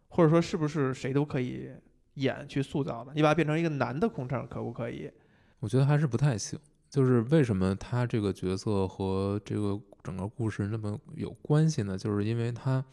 [0.10, 1.72] 或者说是不是谁都可以
[2.16, 3.12] 演去塑造的？
[3.14, 5.12] 你把它变成一个男的空乘，可不可以？
[5.60, 6.60] 我觉得还是不太行。
[6.90, 11.98] 就是为什么他这个角色和这个整个故事那么有关系呢？
[11.98, 12.84] 就是因为他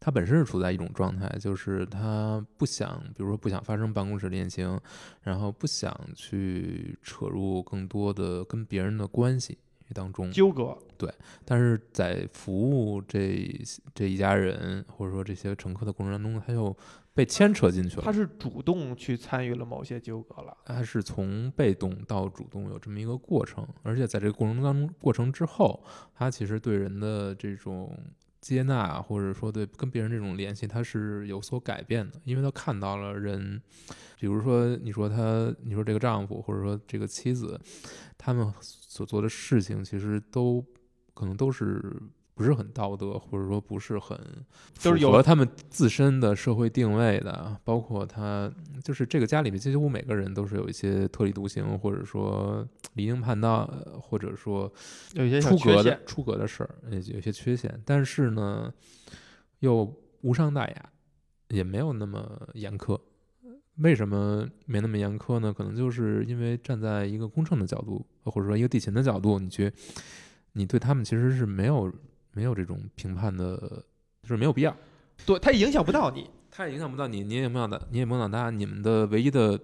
[0.00, 4.80] 他本身是处在一种状态，就是他不想，比如说不想发生办公室恋情，
[5.22, 9.58] 然后不想去扯入更多的跟别人的关系
[9.94, 10.30] 当中。
[10.30, 11.12] 纠葛，对
[11.44, 13.50] 但是在服务这
[13.94, 16.76] 这一家人或者说这些乘客的过程当中，他又
[17.12, 18.02] 被牵扯进去了。
[18.04, 20.56] 他是主动去参与了某些纠葛了。
[20.64, 25.82] 他是从被动到主动有这么一个过程，而且在这个过程当中，过程之后，
[26.14, 27.98] 他其实对人的这种
[28.40, 33.60] 接纳，或者说对跟别人这种联系，他是有所改变的，因为他看到了人，
[34.18, 37.60] 比如说你说他，你说这个丈夫或者说这个妻子，
[38.16, 40.64] 他们所做的事情，其实都
[41.14, 41.82] 可能都是。
[42.38, 44.16] 不是很道德，或者说不是很
[44.74, 48.48] 就是有符合他们自身的社会定位的，包括他
[48.84, 54.72] 就是这个家里面几乎每个人都是有一些特立独行，或者说离经叛道，呃或者说
[55.14, 58.72] 有一些出格的，出格的事儿，也有些缺陷，但是呢，
[59.58, 60.90] 又无伤大雅，
[61.48, 62.96] 也没有那么严苛。
[63.78, 65.52] 为什么没那么严苛呢？
[65.52, 69.72] 可能就是因为站在一个公正的角度，或者说一个地勤的角度，你去
[70.52, 71.92] 你对他们其实是没有
[72.38, 73.56] 没有这种评判的，
[74.22, 74.72] 就是没有必要。
[75.26, 76.30] 对，它影响不到你。
[76.48, 79.58] 它也影响不到你，你也影响到你也影响到他，你们的唯一的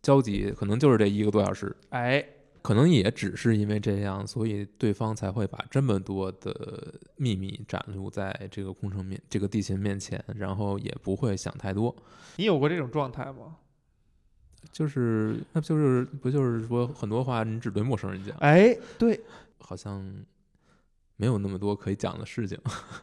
[0.00, 2.24] 交集可能就是这一个多小时，哎，
[2.62, 11.94] 可能也只是因为这样，所以对方才会把这么多的秘密展露在这个空城面、这个地勤面前，然后也不会想太多。
[12.36, 13.56] 你有过这种状态吗？
[14.72, 19.20] 就是，那不就是不就是说很多话你只对陌生人讲，哎，对，
[19.58, 20.02] 好像
[21.16, 22.58] 没有那么多可以讲的事情。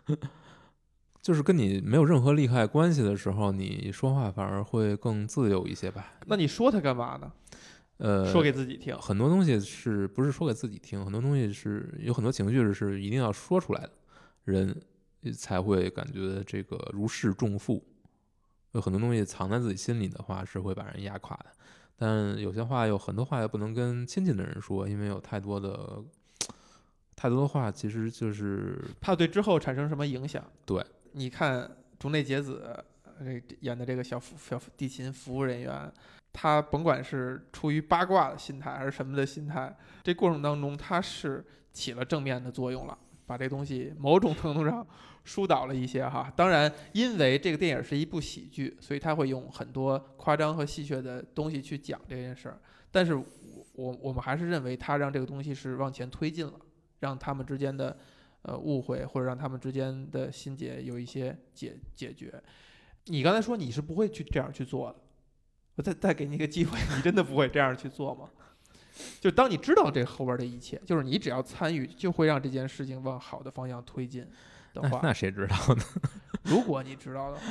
[1.22, 6.14] 就是跟你没有任何利害关系的时候，你说话反而会更自由一些吧。
[6.26, 7.32] 那你说它干嘛呢？
[7.98, 8.98] 呃，说给自己听。
[8.98, 11.04] 很多东西是不是说给自己听？
[11.06, 13.92] 很多东西是有很多情绪是一定要说出来的，
[14.46, 14.82] 人
[15.38, 17.86] 才会感觉这个如释重负。
[18.72, 21.46] 有很多东西藏在自己心里的话，是会把人压垮的。
[21.96, 26.04] 但有些话有很多话又不能跟亲近的人说，因为有太多的
[27.22, 30.44] 太多的话，其实就是怕对之后产生什么影响。
[30.66, 32.64] 对，你看竹内结子
[33.04, 35.94] 呃这演的这个小服小地勤服务人员，
[36.34, 44.84] 他甭管是出于八卦的心态还是什么的心态，这过程当中他是起了正面的作用了，把这东西某种程度上
[45.24, 46.34] 疏导了一些哈。
[46.36, 52.60] 当然，因为这个电影是一部喜剧，所以他会用很多夸张和戏谑的东西去讲这件事儿。
[52.90, 53.26] 但是我
[53.74, 56.54] 我我们还是认为他让这个东西是往前推进了，
[57.02, 57.96] 让他们之间的
[58.44, 62.42] 呃误会或者让他们之间的心结有一些解解决。
[63.06, 64.96] 你刚才说你是不会去这样去做的，
[65.76, 68.30] 我再再给你一个机会， 你真的不会这样去做吗？
[69.20, 74.28] 就当你知道这后边的一切，就是你只要参与，就会让这件事情往好的方向推进
[74.74, 75.84] 的话，那那谁知道呢？
[76.44, 77.44] 如果你知道的话，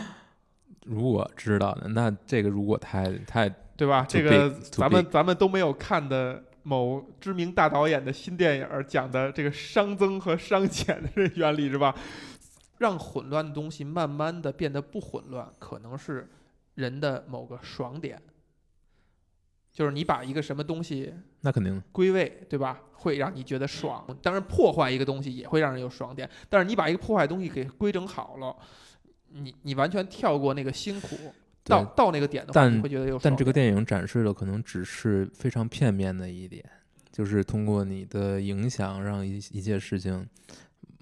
[0.84, 4.04] 如果知道的，那这个如果太太对吧？
[4.08, 11.94] 这个咱们咱们都没有看的某知名大导演的新电影讲的这个熵增和熵减的这原理是吧？
[12.78, 16.28] 让混乱的东西慢慢的变得不混乱，可能是
[16.74, 18.20] 人的某个爽点。
[19.72, 22.80] 就是你把一个什么东西那肯定归位，对吧？
[22.92, 24.04] 会让你觉得爽。
[24.20, 26.28] 当然，破坏一个东西也会让人有爽点。
[26.48, 28.56] 但是你把一个破坏东西给规整好了，
[29.28, 31.32] 你你完全跳过那个辛苦，
[31.64, 36.64] 到到那个点的话，但你会觉得有但这个电影展示的可能只是非常片面的一点，
[37.12, 40.26] 就是通过你的影响，让一一切事情，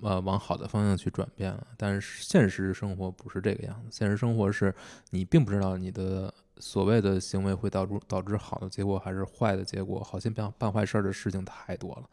[0.03, 1.67] 呃，往好的方向去转变了。
[1.77, 4.75] 但是现实生活不是这个样子，现实生活是
[5.11, 12.05] 你并不知道你的所谓的行为会导致导致好的结果还是坏的结果，好心办办坏事儿的事情太多了。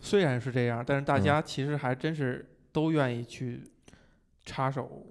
[0.00, 3.64] 虽然是这样，但是大嗯家其实还真是都愿意去
[4.44, 5.04] 插手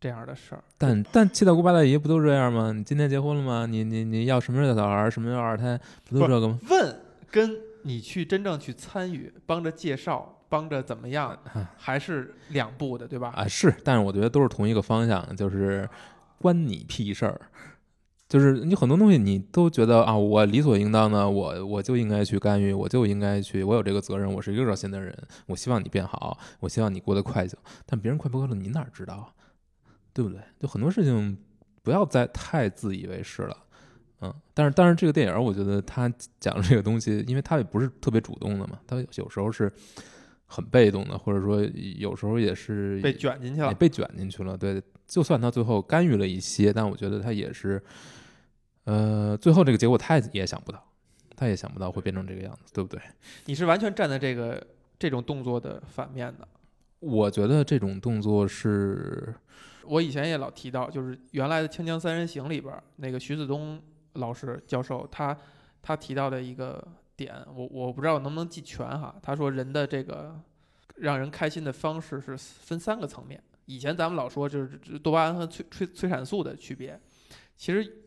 [0.00, 0.62] 这样的事儿。
[0.76, 2.72] 但但七大姑八大姨不都这样吗？
[2.72, 3.66] 你今天结婚了吗？
[3.66, 6.58] 你你你要什么样的小孩，什么样的二胎，不都这个吗？
[6.70, 6.96] 问
[7.30, 11.36] 跟你去真正去参与，帮着介绍，帮着怎么样，
[11.76, 13.32] 还是两步的，对吧？
[13.36, 15.88] 啊，是，但是我觉得都是同一个方向，就是
[16.40, 17.40] 关你屁事儿。
[18.28, 27.50] 就是你很多东西你都觉得啊，我理所应当的，我我就应该去干预，我就应该去，我有这个责任，我是一个热心的人，我希望你变好，我希望你过得快乐。
[27.86, 29.28] 但别人快不快乐，你哪知道啊？
[30.18, 30.40] 对不对？
[30.58, 31.38] 就很多事情
[31.84, 33.56] 不要再太自以为是了。
[34.20, 39.72] 嗯，但是但是这个电影，我觉得他讲的这个东西，因为他也不是特别主动的嘛，他有时候是
[40.44, 41.62] 很被动的，或者说
[41.98, 43.68] 有时候也是被卷进去了。
[43.68, 44.56] 也被卷进去了。
[44.56, 47.80] 对，就算他最后干预了一些，但我觉得他也是，
[48.82, 50.84] 呃，最后这个结果他也想不到，
[51.36, 53.00] 他也想不到会变成这个样子，对不对？
[53.46, 54.66] 你是完全站在这个
[54.98, 56.48] 这种动作的反面的。
[56.98, 59.32] 我觉得这种动作是，
[59.88, 65.36] 我以前也老提到，就是原来的《锵锵三人行》里边那个徐子东老师教授，他
[65.80, 69.14] 他提到的一个点，我我不知道能不能记全哈。
[69.22, 70.38] 他说人的这个
[70.96, 73.42] 让人开心的方式是分三个层面。
[73.64, 77.00] 以前咱们老说就是多巴胺和催催催产素的区别，
[77.56, 78.02] 其实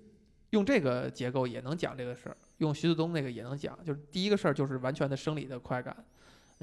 [0.51, 3.77] 用这个结构也能讲这个事儿，用徐子东那个也能讲。
[3.83, 5.95] 就是第一个事儿就是完全的生理的快感，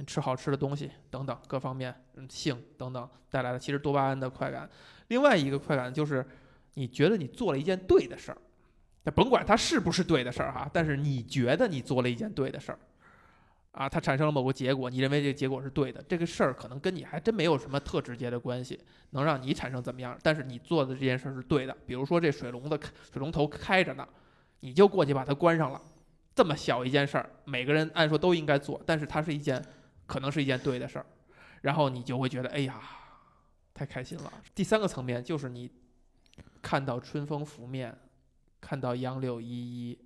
[0.04, 4.68] 吃好吃的东西等等各方面，嗯，性等等带来的其实多巴胺的快感。
[5.08, 6.26] 另外一个快感就是
[6.74, 8.38] 你觉得你做了一件对的事儿，
[9.04, 12.78] 那甭管它是不是对的事儿哈，但是你觉得你做了一件对的事儿，
[13.72, 18.79] 啊，它产生了某个结果，你认为这个结果是对的，这个事儿可能跟你还真没有什么特直接的关系，
[19.10, 20.18] 能让你产生怎么样？
[20.23, 22.79] 但是你做的这件事儿是对的，比如说这水龙的
[23.10, 24.06] 水龙头开着呢，
[24.60, 25.81] 你就过去把它关上了，
[26.35, 29.64] 这么小一件事儿，每个人按说都应该做，但是它是一件
[30.09, 31.06] 可能是一件对的事儿，
[31.61, 32.81] 然后你就会觉得，哎呀，
[33.73, 34.33] 太开心了。
[34.54, 35.71] 第三个层面就是你
[36.61, 37.96] 看到春风拂面，
[38.61, 39.98] 看到杨柳依依，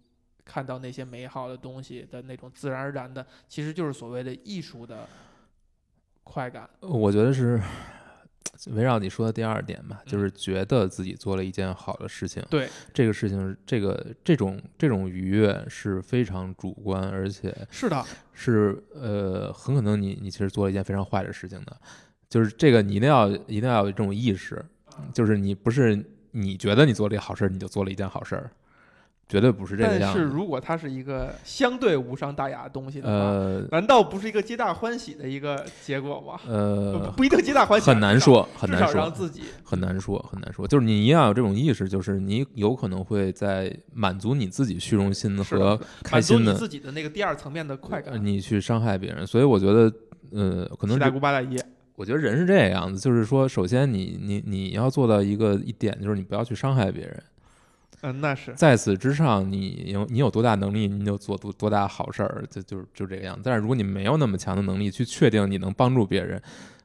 [0.45, 5.09] 看到那些美好的东西的那种自然而然的，其实就是所谓的艺术的
[6.25, 6.69] 快感。
[6.81, 7.63] 我觉得是
[8.73, 12.43] 围绕你说的第二点吧，就是觉得自己做了一件好的事情。
[12.49, 21.77] 对这个事情，这个这种这种愉悦是非常主观，而且是的，是呃，很可能你你其实做了一件非常坏的事情的。
[22.29, 24.65] 就是这个，你一定要一定要有这种意识，
[25.13, 28.51] 就是你不是你觉得你做了一好事儿，你就做了一件好事儿，
[29.29, 30.19] 绝对不是这样子。
[30.19, 36.39] 是如果它是一个相对无伤大雅的东西的话，呃难道不是一个皆大欢喜的一个结果吗？
[36.47, 40.67] 呃，不一定皆大欢喜啊，很难说，很难说，让自己很难说，很难说。
[40.67, 48.25] 就是你一定要有这种意识，就是你有可能会在满足你自己虚荣心和开满足你心的，自己的那个第二层面的快呃感。
[48.25, 49.27] 你去伤害别人。
[49.27, 49.93] 所以我觉得，
[50.33, 51.59] 呃，可能七大姑八大姨，
[51.95, 57.23] 我觉得人是这个样子，就是说，首先你你你要做到一个一点，就是你不要去伤害别人。
[58.03, 63.43] 嗯，那是在此之上，你有你有多大能力，你就做多多大好事儿，就就就这个样子。
[63.45, 66.43] 但是如果你没有那么强的能力去确定你能帮助别人，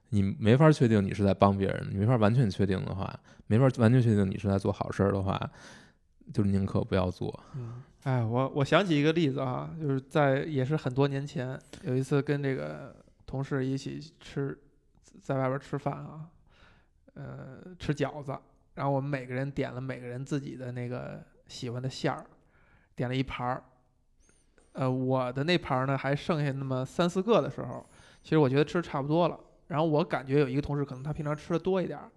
[0.10, 5.38] 你没法确定你是在帮别人，你没法完全确定的话，没法完全确定你是在做好事儿的话，
[6.32, 7.38] 就是宁可不要做。
[7.56, 12.96] 嗯，哎，我我想起一个例子啊，就是在也是很多年前，有一次跟这个
[13.26, 14.58] 同事一起吃，
[15.22, 16.28] 在外边吃饭啊，
[17.16, 18.38] 呃，吃饺子，
[18.78, 22.24] 然后我们每个人点了每个人自己的那个喜欢的馅儿，
[22.96, 23.64] 点了一盘儿。
[24.74, 27.84] 呃，我的那盘儿呢还剩下那么三四个的时候，
[28.22, 29.40] 其实我觉得吃的差不多了。
[29.66, 32.12] 然后我感觉有一个同事可能他平常吃的多一点儿，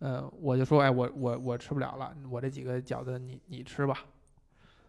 [0.00, 4.04] 呃，我就说，哎，我我我吃不了了，我这几个饺子你你吃吧。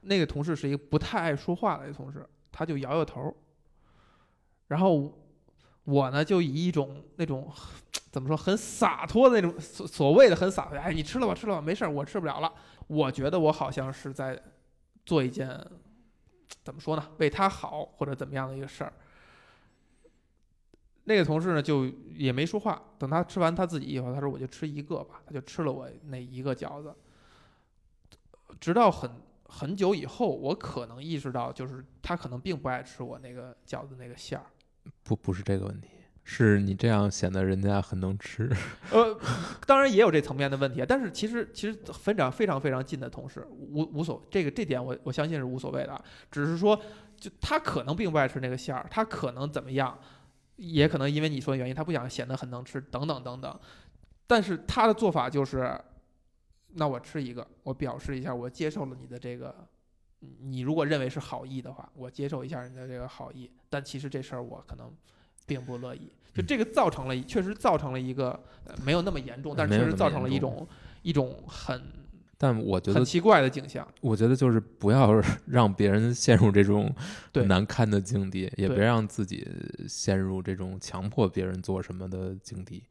[0.02, 3.34] 那个同事是一个不太爱说话的一个同事，他就摇摇头。
[4.68, 5.18] 然后
[5.86, 7.50] 我呢，就以一种那种
[8.12, 12.53] 怎么说很洒脱的那种所所谓的很洒脱，哎，你吃了吧，吃了吧，没事儿，我吃不了了。
[12.88, 14.41] 我觉得我好像是在
[15.05, 15.49] 做一件
[16.64, 18.93] 怎么说呢，为他好或者怎么样的一个事儿。
[21.05, 22.80] 那个同事呢，就也没说话。
[22.99, 26.93] 等他吃完他自己以后，他说：“我就吃一个吧。”他就吃了我那一个饺子。
[28.60, 29.10] 直到很
[29.45, 34.45] 很久以后，我可能意识到，就是他可能并不爱吃我那个饺子那个馅儿。
[35.01, 35.89] 不不是这个问题，
[36.32, 38.48] 是你这样显得人家很能吃。
[38.94, 39.20] 呃，
[39.66, 46.00] 当然也有这层面的问题，但是其实其实分长非常非常近的同事无无所这个这点我我相信是无所谓的，
[46.30, 46.80] 只是说
[47.18, 49.98] 就他可能并不爱吃那个馅儿，他可能怎么样，
[50.58, 53.60] 也可能因为你说的原因，他不想显得很能吃等等等等，
[54.28, 55.76] 但是他的做法就是，
[56.74, 59.68] 那我吃一个，我表示一下我接受了你的这个。
[60.42, 64.94] 你如果认为是好意的话，我接受一下你的这个好意，但其实这事儿我可能
[65.46, 66.12] 并不乐意。
[66.34, 68.32] 就这个造成了，确实造成了一个、
[68.66, 70.68] 呃、没有那么严重，但是确实造成了一种
[71.02, 71.82] 一种很
[72.38, 73.86] 但我觉得，很奇怪的景象。
[74.00, 76.94] 我觉得就是不要 让别人陷入这种
[77.34, 79.46] 对难堪的境地，也别让自己
[79.88, 82.84] 陷入这种强迫别人做什么的境地，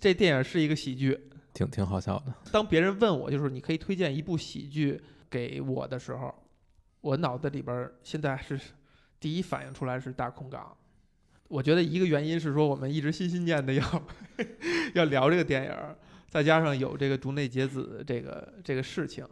[0.00, 1.20] 这电影是一个喜剧，
[1.52, 2.32] 挺挺好笑的。
[2.50, 6.34] 当别人问我就是你可以推荐一部喜剧给我的时候，
[7.02, 8.58] 我脑子里边儿现在是
[9.20, 10.74] 第一反应出来是大空港。
[11.54, 14.02] 我觉得一个原因是说我们一直心心念的要
[14.94, 15.96] 要聊这个电影儿，
[16.28, 19.24] 再加上有这个竹内结子这个这个事情，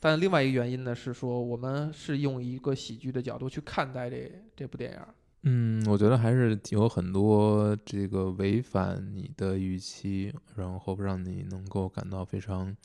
[0.00, 5.14] 但另外一个原因呢是说我们是用一个喜剧的角度去看待这这部电影儿。
[5.44, 12.76] 嗯，我觉得还是有很多这个违反你的预期，然后让你能够感到非常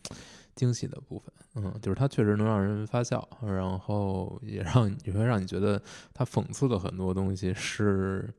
[0.53, 1.34] 惊喜的部分。
[1.55, 5.82] 嗯，就是它确实能让人发笑，然后也让也会让你觉得
[6.13, 8.32] 它讽刺的很多东西是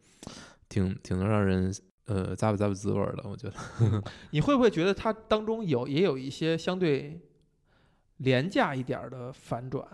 [0.69, 1.75] 挺挺能让人
[2.07, 3.29] 呃咂吧咂吧滋味儿的。
[3.29, 7.21] 我觉得，你会不会觉得它当中有也有一些相对
[8.19, 9.87] 廉价一点儿的反转？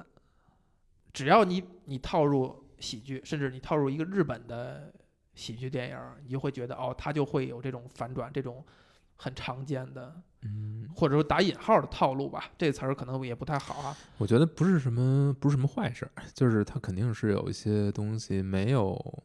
[1.13, 4.93] 只要你你套入喜剧，甚至你套入一个日本的
[5.35, 8.65] 喜剧电影，你就会觉得哦，它就会有这种反转，这种
[9.17, 12.51] 很常见的，嗯，或者说打引号的套路吧。
[12.59, 13.97] 这词儿可能也不太好啊。
[14.19, 19.23] 我觉得不是什么不是什么坏事儿，就是它肯定是有一些东西没有，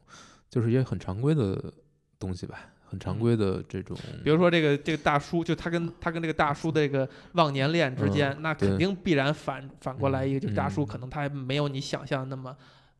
[0.50, 1.72] 就是一些很常规的
[2.18, 3.96] 东西吧，很常规的这种。
[4.24, 12.54] 比如说这个这个大叔，就他跟他跟这个大叔的这个忘年恋之间，那肯定必然反反过来一个，就是大叔嗯可能他没有你想象的那么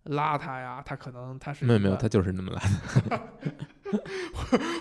[0.06, 2.60] 邋遢呀，他可能他是没有没有，他就是那么来。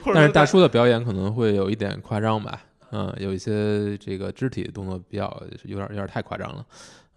[0.03, 2.61] 或者说他但是大叔的表演可能会有一点夸张吧，
[2.91, 5.25] 嗯，有一些这个肢体动作比较
[5.63, 6.63] 有点有点太夸张了，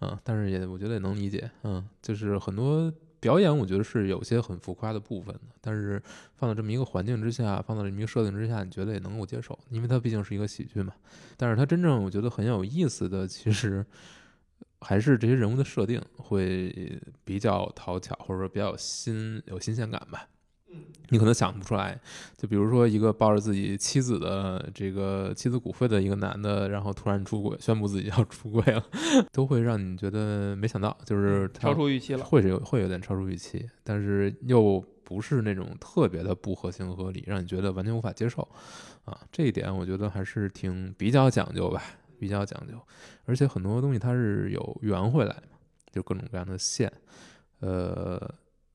[0.01, 2.91] 嗯，但是也我觉得也能理解，嗯，就是很多
[3.23, 6.03] 表演我觉得是有些很浮夸的部分的，但是
[6.35, 10.93] 放到这么一个环境之下，放到这么一个设定之下，你觉得也能够接受，因为它毕竟是一个喜剧嘛。
[11.37, 13.85] 但是它真正我觉得很有意思的，其实
[14.81, 20.27] 还是这些人物的设定会比较讨巧，或者说比较新有新鲜感吧。
[21.09, 21.99] 你可能想不出来。
[22.37, 28.83] 就比如说一个抱着自己妻子的这个妻子骨灰的一个男的，然后突然出轨，宣布自己要出轨了，
[29.31, 32.23] 都会让你觉得没想到，就是超出预期了。
[32.23, 38.47] 会是有会有点超出预期，但是又不是那种特别的不合情合理，让你觉得完全无法接受
[39.05, 39.19] 啊。
[39.31, 41.83] 这一点我觉得还是挺比较讲究吧，
[42.19, 42.73] 比较讲究。
[43.25, 45.57] 而且很多东西它是有圆回来嘛，
[45.91, 46.91] 就各种各样的线，
[47.59, 48.19] 呃，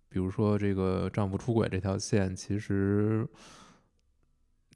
[0.08, 3.28] 比如说这个丈夫出轨这条线，其实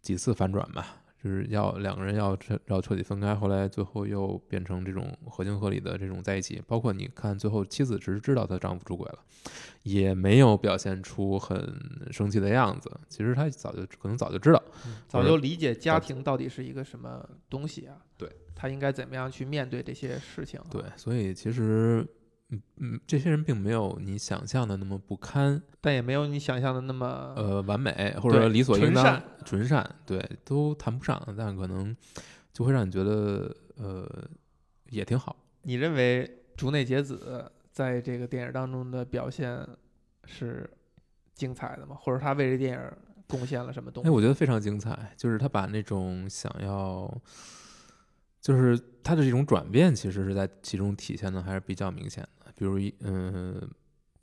[0.00, 0.98] 几次反转吧。
[1.22, 6.60] 就是要两个人要彻要彻底分开，后来最后又变成这种合情合理的这种在一起。
[6.66, 9.20] 包括你看，最后妻子只是知道她丈夫出轨了，
[9.84, 11.80] 也没有表现出很
[12.10, 12.90] 生气的样子。
[13.08, 14.60] 其实她早就可能早就知道，
[15.06, 17.96] 早就理解家庭到底是一个什么东西啊？
[18.18, 20.60] 对，她应该怎么样去面对这些事情？
[20.68, 22.04] 对，所以其实。
[22.52, 29.04] 嗯嗯，这些人并没有你想象的那么不堪，但也没有你想象的那么呃完美或者理所应当
[29.44, 31.96] 纯纯善，对，都谈不上，但可能
[32.52, 34.06] 就会让你觉得呃
[34.90, 35.34] 也挺好。
[35.62, 39.66] 你认为竹内结子在这个电影当中的表现
[40.26, 40.68] 是
[41.34, 41.96] 精彩的吗？
[41.98, 42.92] 或者他为这电影
[43.26, 44.08] 贡献了什么东西？
[44.08, 47.10] 哎，我觉得非常精彩，就是他把那种想要。
[48.42, 52.52] 就是他的这种转变，其实是在其中体现的还是比较明显的。
[52.54, 53.70] 比如一嗯，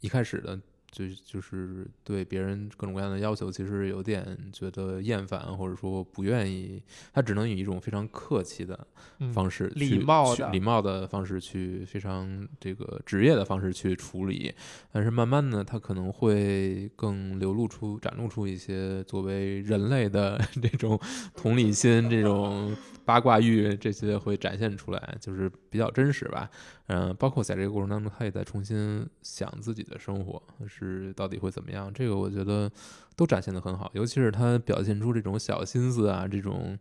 [0.01, 0.59] 一开始的
[0.91, 6.81] 就就是对别人各种各样的要求，其实有点觉得厌烦，或者说不愿意。
[7.13, 8.87] 他只能以一种非常客气的
[9.33, 14.53] 方式，礼貌的礼貌的方式去非常这个职业的方式去处理。
[14.91, 20.99] 但是慢慢的，他可能会更流露出、展露出一些作为人类的 这种
[21.35, 22.75] 同理心，这种。
[23.05, 26.49] 八卦欲这些会展现出来，就是比较真实吧。
[26.87, 31.93] 嗯，包括在这个过程当中，他也在重新想自己的生活是到底会怎么样。
[31.93, 32.71] 这个我觉得
[33.15, 36.77] 都展现的很好，尤其是他表现出这种小心思啊，这种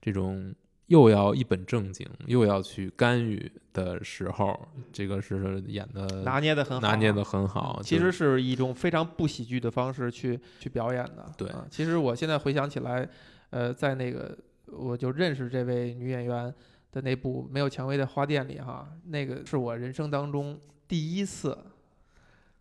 [0.00, 0.54] 这种
[0.86, 7.80] 又要一本正经又要去干预的时候，这个是演的拿捏的很好，拿捏的很好。
[7.82, 11.30] 其实是一种非常不喜剧的方式去去表演的。
[11.36, 13.08] 对，其实我现在回想起来，
[13.50, 14.36] 呃，在那个。
[14.74, 16.54] 我就认识这位女演员
[16.92, 21.56] 的那部《没有蔷薇的花店》里，哈，那个是我人生当中第一次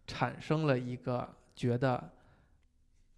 [0.07, 2.09] 产生了一个觉得，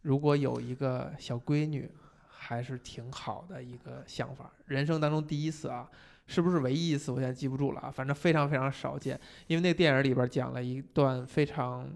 [0.01, 1.89] 如果有一个小闺女
[2.28, 4.51] 还是挺好的一个想法。
[4.66, 5.88] 人生当中第一次啊，
[6.28, 7.11] 是不是唯一一次？
[7.11, 9.18] 我现在记不住了啊，反正非常非常少见。
[9.47, 11.89] 因为那电影里边讲了一段非常。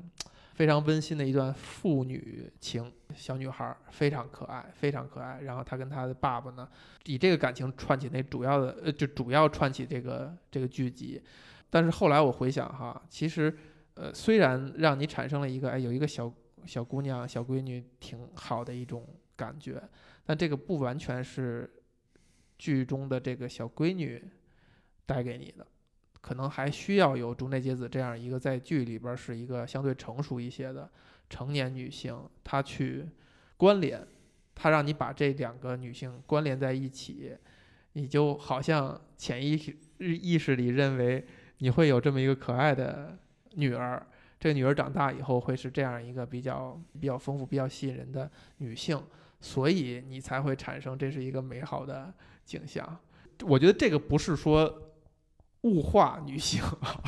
[0.57, 5.39] 非常温馨的一段父女情，小女孩非常可爱，非常可爱。
[5.41, 6.67] 然后她跟她的爸爸呢，
[7.05, 11.21] 以这个感情串起那主要的，呃，就主要串起这个这个剧集。
[11.69, 13.55] 但是后来我回想哈，其实，
[13.93, 16.33] 呃，虽然让你产生了一个哎，有一个小
[16.65, 19.79] 小姑娘、小闺女挺好的一种感觉，
[20.25, 21.71] 但这个不完全是
[22.57, 24.27] 剧中的这个小闺女
[25.05, 25.67] 带给你的。
[26.27, 30.91] 可能还需要有竹内结子这样一个在剧里边是一个相对成熟一些的
[31.29, 33.07] 成年女性，她去
[33.55, 34.05] 关联，
[34.53, 37.33] 她让你把这两个女性关联在一起，
[37.93, 41.25] 你就好像潜意识意识里认为
[41.59, 43.17] 你会有这么一个可爱的
[43.53, 44.05] 女儿，
[44.37, 49.01] 这个女儿长大以后会是这样一个比较比较丰富、比较吸引人的女性，
[49.39, 52.13] 所以你才会产生这是一个美好的
[52.43, 52.99] 景象。
[53.43, 54.83] 我觉得这个不是说。
[55.67, 57.03] 物化女性啊，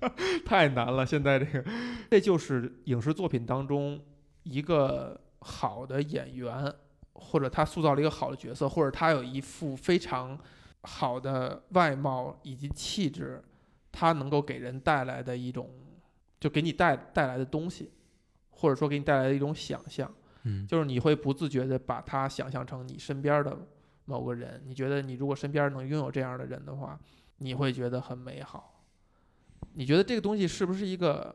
[0.46, 1.04] 太难了！
[1.04, 1.70] 现在这个，
[2.10, 4.00] 这就是影视作品当中
[4.44, 6.72] 一个好的演员，
[7.12, 10.38] 或者他塑造了一个好的角色，或者他有一副非常
[10.82, 13.42] 好的外貌以及气质，
[13.90, 15.68] 他能够给人带来的一种，
[16.38, 17.90] 就给你带带来的东西，
[18.50, 20.10] 或者说给你带来的一种想象，
[20.44, 23.58] 嗯，就是你会不自觉的把他想象成你身边的
[24.06, 26.98] 某个人，你觉得你如果身边能拥有这样的人的话。
[27.42, 28.84] 你会觉得很美好，
[29.74, 31.34] 你觉得这个东西是不是一个，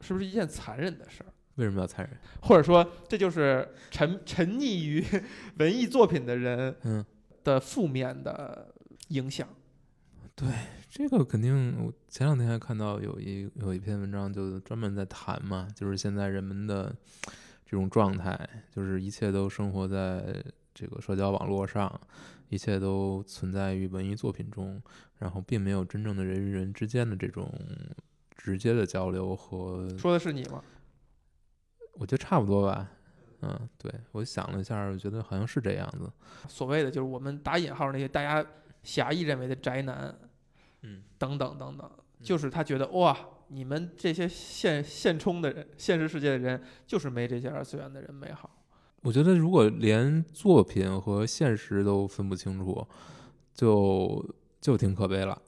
[0.00, 1.32] 是不是一件残忍的事儿？
[1.56, 2.16] 为什么要残忍？
[2.42, 5.04] 或者说，这就是沉沉溺于
[5.58, 7.04] 文艺作品的人，嗯，
[7.42, 8.72] 的负面的
[9.08, 9.48] 影响。
[10.36, 10.48] 对，
[10.88, 11.84] 这个肯定。
[11.84, 16.94] 我前两天还看到有一有一篇文章，就专门在谈嘛，就是现在人们的
[17.66, 18.38] 这种状态，
[18.70, 20.40] 就是一切都生活在
[20.72, 22.00] 这个社交网络上。
[22.48, 24.82] 一切都存在于文艺作品中，
[25.18, 27.52] 然后并没有真正的人与人之间的这种
[28.36, 29.88] 直接的交流和。
[29.98, 30.62] 说的是你吗？
[31.94, 32.90] 我觉得差不多吧。
[33.40, 36.10] 嗯，对，我想了一下，我觉得好像是这样子。
[36.48, 38.44] 所谓的就是我们打引号那些大家
[38.82, 40.12] 狭义认为的宅男，
[40.82, 41.90] 嗯，等等等等，
[42.20, 43.16] 就是他觉得哇，
[43.48, 48.57] 你们这些现现充的人，现实世界的人，就是没这些二次元的人美好。
[49.02, 52.86] 我觉得如果连作品和现实都分不清楚，
[53.54, 55.40] 就就挺可悲了。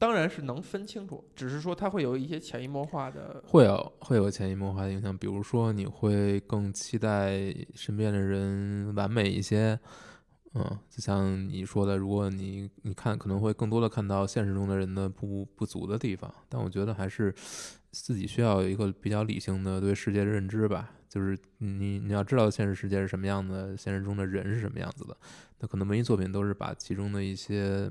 [0.00, 9.76] 当然是能分清楚，只是说它会有一些潜移默化的，会有会有潜移默化的影响，比如说你会更期待身边的人完美一些，
[10.54, 17.34] 嗯，就像你说的，如果你你看可能会更多的看到现实中的人的不不足的地方，但我觉得还是
[17.90, 25.16] 自己需要有一个比较理性的对世界的认知吧，就是你你要知道现实世界是什么样的，现实中的人是什么样子的，
[25.58, 27.90] 那可能文艺作品都是把其中的一些。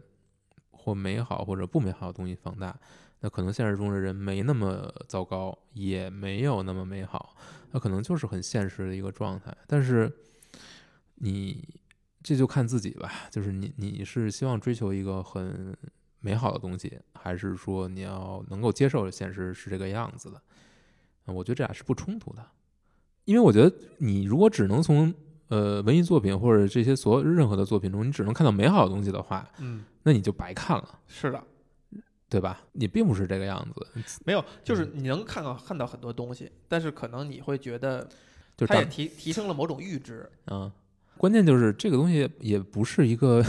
[0.80, 2.74] 或美好或者不美好的东西放大，
[3.20, 7.36] 那可能现实中的人没那么糟糕，也没有那么美好，
[7.72, 9.54] 那可能就是很现实的一个状态。
[9.68, 10.10] 但是
[11.16, 11.82] 你
[12.24, 15.76] 这就看自己吧，就是你你是希望追求一个很
[16.22, 20.42] 美好的东西，还是说你要能够接受现实是这个样子的？
[21.34, 22.46] 我觉得这俩是不冲突的，
[23.28, 25.14] 因为我觉得你如果只能从
[25.50, 31.00] 呃，文艺作品或者这些所有任何的作品中，你只能看到美好的东西的话，嗯，那你就白看了。
[31.08, 31.42] 是的，
[32.30, 32.62] 对吧？
[32.72, 33.88] 你并不是这个样子。
[34.26, 38.08] 没有，就是你能看到看到很多东西，但是可能你会觉得，
[38.58, 40.30] 就它也提提升了某种阈值。
[40.48, 40.70] 嗯，
[41.18, 43.42] 关键就是这个东西也不是一个，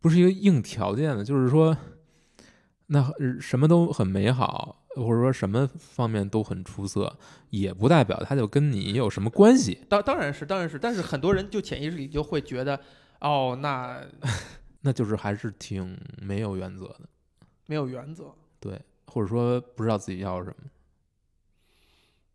[0.00, 1.76] 不是一个硬条件的，就是说，
[2.86, 3.08] 那
[3.40, 4.79] 什么都很美好。
[4.96, 7.16] 或者说什么方面都很出色，
[7.50, 9.78] 也不代表他就跟你有什么关系。
[9.88, 12.78] 当当然是，当然是，但是很多人就潜意识里就会觉得，
[13.20, 14.02] 哦，那
[14.82, 17.00] 那就是还是挺没有原则的，
[17.66, 20.54] 没有原则，对，或者说不知道自己要什么。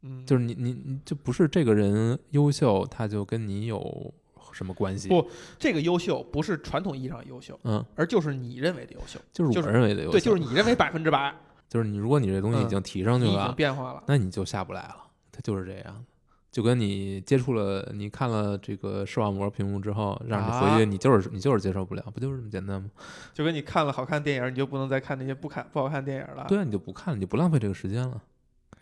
[0.03, 4.14] 嗯，就是你你你就不是这个人优秀，他就跟你有
[4.53, 5.10] 什么关系？
[5.10, 5.28] 不，
[5.60, 11.36] 这个优秀不是传统意义上优秀，嗯，而就是你认为的优秀，就是我认为的优秀，对，就是你认为百分之百。
[11.76, 14.96] 就是你，如果你这东西已经提上去了，已经变化了，那你就下不来了。
[15.30, 16.06] 它就是这样，
[16.50, 22.90] 就跟你接触了，你看了这个视网膜屏幕之后，让你回去，你就是你就是接受不了，不就是这么简单吗？
[23.34, 26.46] 就跟你看了好看电影，你就不能再看那些不看不好看电影了。
[26.48, 28.22] 对啊，你就不看了，你就不浪费这个时间了。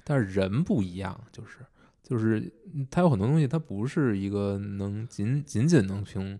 [0.03, 1.57] 但是人不一样，就是
[2.03, 2.53] 就是
[2.91, 6.39] 他有很多东西，它不是一个能仅仅仅能凭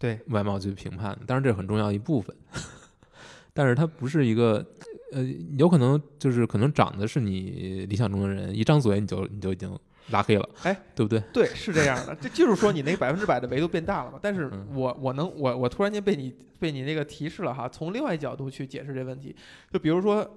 [0.00, 2.34] 对外貌去评判，当然这很重要一部分，
[3.54, 4.66] 但是它不是一个。
[5.14, 5.22] 呃，
[5.56, 9.78] 有可能就是可能长得是你理想中的人，一张嘴你就你就已经
[10.10, 11.20] 拉黑了，哎，对不对？
[11.32, 14.18] 对，是这样的，这就是说你那百分之百的维度变大了嘛。
[14.20, 19.34] 但是我我能我我突然间被你被你那个提示了哈，从另外一角度去解释这问题，
[19.72, 20.28] 就比如说，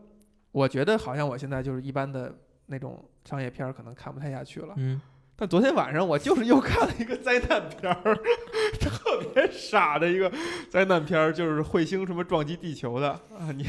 [0.51, 2.33] 我觉得好像我现在就是一般的
[2.67, 5.01] 那种商业片儿可能看不太下去了，嗯。
[5.39, 8.15] 但昨天晚上我就是又看了一个灾难片儿，
[8.81, 10.31] 特别傻的一个
[10.67, 13.63] 灾难片儿，就是彗星什么撞击地球的啊，你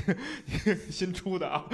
[0.47, 1.67] 你新出的啊，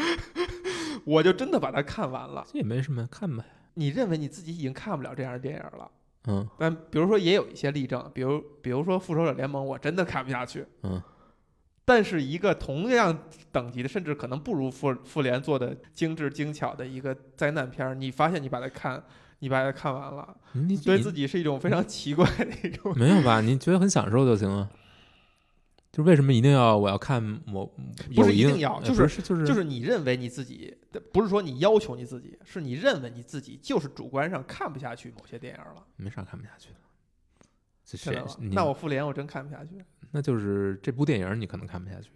[1.07, 2.45] 我就真的把它看完了。
[2.53, 3.45] 这也没什么，看呗。
[3.75, 5.89] 你认为你自己已经看不了这样的电影了？
[6.27, 6.49] 嗯。
[6.59, 10.67] 但比如说也有一些例证，比如比如说《复仇者联盟》，我真的看不下去。
[10.83, 11.01] 嗯。
[11.85, 13.17] 但是一个同样
[13.53, 19.01] 等级的，甚至可能不如复复联做的精致精巧的一个灾难片儿，你发现你把它看。
[19.45, 22.97] 你把它看完了，你对自己是一种非常奇怪的一种。
[22.97, 23.43] 没有吧？
[23.43, 24.71] 你觉得很享受就行了。
[25.93, 27.71] 就为什么一定要我要看某？
[28.15, 30.75] 不是一定要，就是就是就是你认为你自己，
[31.13, 35.85] 不是说你要求你自己，是你认为你自己就是主观上看不下去某些电影了。
[35.97, 38.27] 没啥看不下去的。
[38.51, 39.73] 那我复联我真看不下去。
[40.11, 42.09] 那就是这部电影你可能看不下去。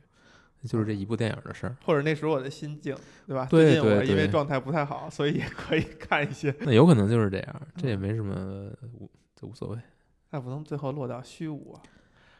[0.64, 2.96] 就是这一部电影的事儿，或者那时候我的心境，
[3.26, 3.46] 对吧？
[3.46, 6.54] 最近我因为状态不太好，所以也可以看一些。
[6.60, 9.78] 那有可能就是这样，这也没什么无，这无所谓。
[10.30, 11.80] 那不能最后落到虚无啊？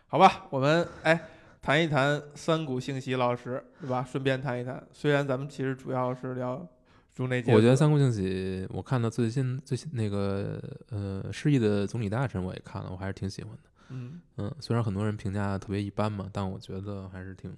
[0.09, 1.21] 好吧，我们哎
[1.62, 4.05] 谈一谈三谷幸喜老师，对吧？
[4.05, 6.66] 顺便谈一谈，虽然咱们其实主要是聊
[7.14, 7.55] 竹内结。
[7.55, 10.61] 我觉得三谷幸喜，我看到最新最新那个
[10.91, 13.61] 呃失忆的总理大臣，我也看了，我还是挺喜欢的。
[13.91, 17.55] 嗯嗯，虽然很多人评价特别一般嘛，但我觉得还是挺。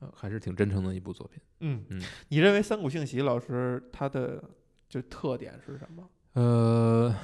[0.00, 1.40] 呃，还是挺真诚的一部作品。
[1.60, 4.42] 嗯嗯，你认为三谷幸喜老师他的
[4.88, 6.08] 就特点是什么？
[6.32, 7.14] 呃，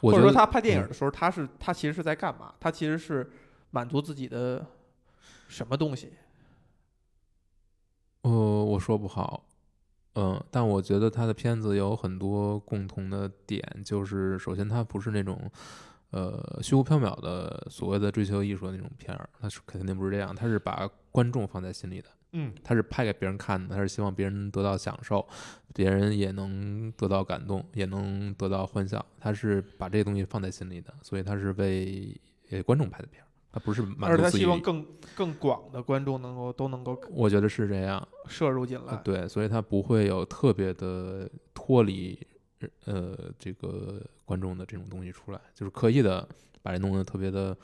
[0.00, 2.54] 或者说他拍电影的时候，他是他其实是在干嘛？
[2.60, 3.28] 他其实是
[3.70, 4.64] 满足自己的
[5.48, 6.12] 什么东西？
[8.22, 9.44] 呃，我说不好。
[10.14, 15.50] 嗯，但我觉得他的片子有很多共同的点，就是首先他不是那种。
[16.10, 25.26] 呃，虚无缥缈的所谓的追求艺术的那种片儿，他是肯定不是这样，他是把观众放在心里的，嗯，他是拍给别人看的，他是希望别人得到享受，
[25.74, 32.14] 别人也能得到感动，也能得到欢笑，他是把这些东西放在心里的，所以他是为
[32.64, 34.44] 观众拍的片儿，他不是满而且他足自己利益。
[34.44, 38.92] 希望更更广的观众能够都能够我觉得是这样，摄入进来。
[38.92, 42.18] 呃对，所以他不会有特别的脱离
[42.84, 46.28] 呃这个观众的这种东西出来，就是刻意的
[46.60, 47.56] 把这弄得特别的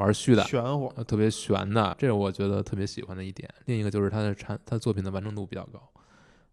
[0.00, 3.46] 玩虚的，玄乎，呃，特别玄的，这是我觉得特别喜欢的一点。
[3.66, 5.78] 另一个就是他的产，他作品的完成度比较高，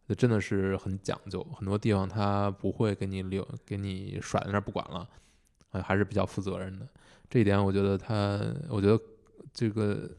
[0.06, 5.08] 这真的是很讲究，很多地方他不会给你留，给你甩在那儿不管了，
[5.72, 6.86] 呃，还是比较负责任的。
[7.30, 8.38] 这一点我觉得他，
[8.70, 9.00] 我觉得
[9.54, 10.10] 这个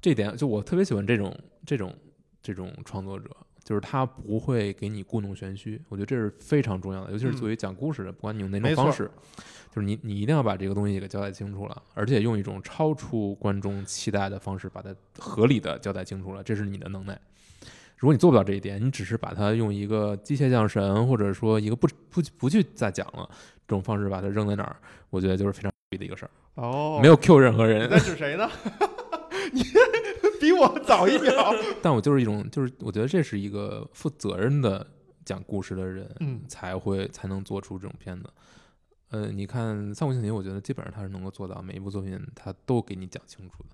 [0.00, 1.94] 这点就我特别喜欢这种这种
[2.42, 3.28] 这种创作者。
[3.68, 9.10] 就是他不会给你故弄玄虚，我觉得这是非常重要的，尤其是嗯作为讲故事的，不管你用哪种方式，
[9.70, 14.88] 就是你你一定要把这个东西给交代清楚了，而且用一种超出观众期待的方式把它
[15.18, 17.20] 合理的交代清楚了，这是你的能耐。
[17.98, 23.28] 如果你做不到这一点，你只是把它用一个机械降神，或者说一个不不不去再讲了
[23.66, 24.76] 这种方式把它扔在那儿，
[25.10, 28.48] 我觉得就是非常逼的一个事儿，哦，没有 Q 任何你人在，指谁呢？
[29.52, 29.62] 你
[30.40, 31.54] 比我早一秒。
[31.82, 34.86] 但我就是一种就是我觉得这是一个负责任的
[35.24, 38.28] 讲故事的人，嗯才会才能做出这种片子。
[39.10, 43.70] 呃，你看《三国情节》，我觉得基本上他是能够做到每一部作品他都给你讲清楚的，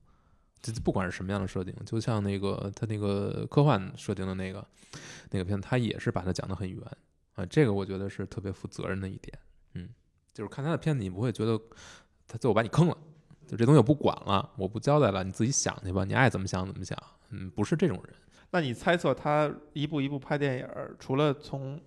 [0.62, 4.64] 这不管是什么样的设定，就像那个他那个科幻设定的那个
[5.30, 6.80] 那个片子，他也是把它讲得很圆
[7.34, 9.36] 啊、这个我觉得是特别负责任的一点。
[9.74, 9.88] 嗯，
[10.32, 11.60] 就是看他的片子，你不会觉得
[12.28, 12.96] 他最后把你坑了，
[13.47, 16.97] 就这东西我不管了，我不交代了，你自己想去吧，你爱怎么想怎么想。
[17.30, 18.14] 嗯，不是这种人。
[18.51, 21.80] 那你猜测他一步一步拍电影儿，除了从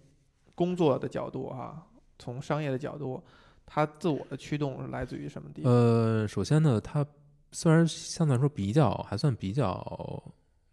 [0.53, 1.81] 工作的角度啊，
[2.19, 3.23] 从商业的角度，
[3.65, 5.71] 他自我的驱动是来自于什么地方？
[5.71, 7.05] 呃，首先呢，他
[7.51, 10.21] 虽然相对来说比较还算比较，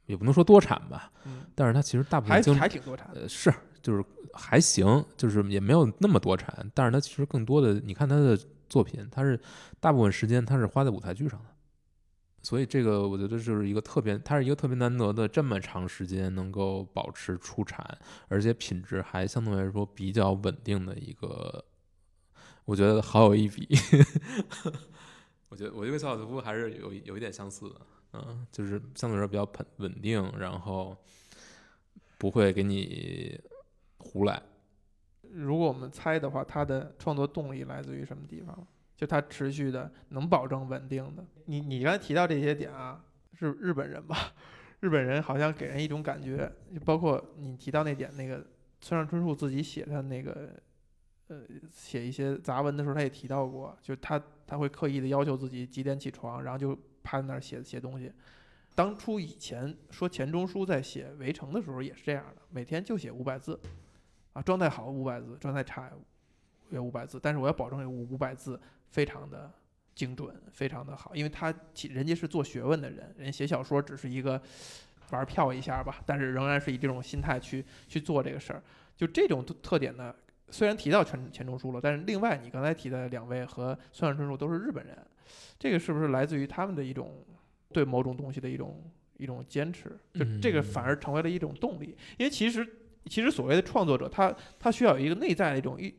[0.06, 3.20] 也不能说多产吧，嗯，但是他其实大部分还还挺多产的。
[3.20, 8.36] 呃是就是还行，就是也没有那么多产，但是他其实更多的，你看他的
[8.68, 9.40] 作品，它是
[9.80, 11.46] 大部分时间它是花在舞台剧上的，
[12.42, 17.98] 所以这个我觉得就是一个特别，它是一个特别难得的这么长时间能够保持出产，
[18.28, 21.64] 而且品质还相对来说比较稳定的一个，
[22.64, 23.68] 我觉得好有一比。
[25.48, 27.80] 我觉得我觉得跟小岛秀夫还是有有一点相似的，
[28.14, 30.96] 嗯，就是相对来说比较稳稳定，然后
[32.18, 33.40] 不会给你
[33.98, 34.42] 胡来。
[35.34, 38.66] 如果我们猜的话，他的创作动力来自于什么地方？
[38.96, 41.24] 就他持续的能保证稳定的。
[41.46, 44.16] 你你刚才提到这些点啊，是日本人吧？
[44.80, 48.46] 日本人好像给人一种感觉，就包括你提到那点，那个
[48.80, 50.50] 村上春树自己写的那个，
[51.28, 51.40] 呃，
[51.72, 58.12] 写一些杂文的时候，他也提到过，就他他会刻意的要求自己几点起床，然后就趴在那儿写写东西。
[58.76, 63.58] 当初以前说钱钟书在写《围城》的时候也是这样的，每天就写五百字，
[64.34, 65.90] 啊，状态好五百字，状态差
[66.70, 68.60] 也五百字，但是我要保证这五五百字
[68.90, 69.50] 非常的
[69.94, 74.40] 精准，非常的好，因为他其人家是做学问的人，人写小说只是一个
[75.10, 78.62] 玩票一下吧，但是仍然是以这种心态去去做这个事儿。
[78.96, 80.14] 就这种特特点呢，
[80.50, 84.96] 虽然提到钱钱钟书了，但是另外你刚才提的两位和村上春树都是日本人，
[85.58, 87.24] 这个是不是来自于他们的一种
[87.72, 88.82] 对某种东西的一种
[89.16, 89.96] 一种坚持？
[90.12, 92.66] 就这个反而成为了一种动力，因为其实
[93.06, 95.94] 其实所谓的创作者，他他需要有一个内在的一种一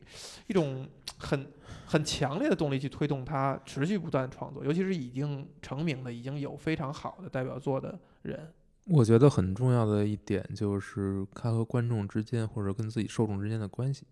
[0.46, 0.88] 一种
[1.18, 1.46] 很
[1.86, 8.52] 很强烈的动力去推动他持续不断创作，尤其是已经成名的、已经有非常好的代表作的人。
[8.84, 14.06] 我觉得很重要的一点就是他和观众之间或者跟自己受众之间的关系。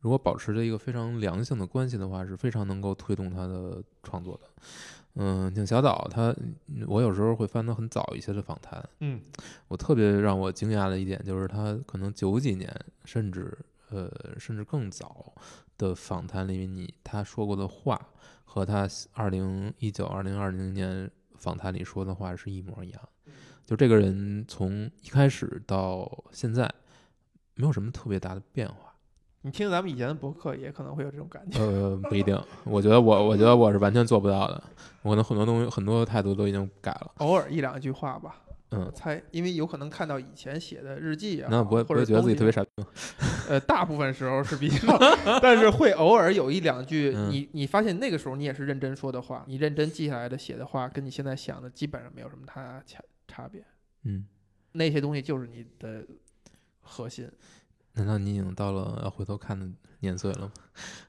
[0.00, 4.48] 如果保持着一个非常良性的关系的话，是非常能够推动他的创作的。
[5.18, 6.28] 嗯，像小岛他，
[6.68, 9.20] 嗯我有时候会翻到很早一些的访谈，嗯
[9.68, 12.70] 我特别让我惊讶的一点就是他可能九几年
[13.06, 13.56] 甚至
[13.88, 15.32] 呃甚至更早
[15.78, 18.08] 的访谈里面，你他说过的话
[18.44, 23.00] 和他二零一九、二零二零年访谈里说的话是一模一样。
[23.64, 26.72] 就这个人从一开始到现在，
[27.54, 28.85] 没有什么特别大的变化。
[29.46, 31.60] 你听咱们以前的博客也可能会有这种感觉。
[31.62, 34.60] 呃，不一定，我觉得我我觉得我是完全做不到的。
[35.02, 37.12] 我可能很多东西很多态度都已经改了。
[37.18, 38.42] 偶尔一两句话吧，
[38.72, 42.88] 嗯，猜，因为有可能看到以前写的日记啊，那不会不或者会觉得自己特别傻逼吗？
[43.48, 44.98] 呃，大部分时候是比较，
[45.40, 53.64] 但是会偶尔有一两句，嗯你你发现那个时候你也是认真说的话，你认真记下来的写的话，跟你现在想的基本上没有什么太大差差别。
[54.02, 54.26] 嗯，
[54.72, 56.04] 那些东西就是你的
[56.80, 57.30] 核心。
[57.96, 59.66] 难道你已经到了要回头看的
[60.00, 60.52] 年岁了吗？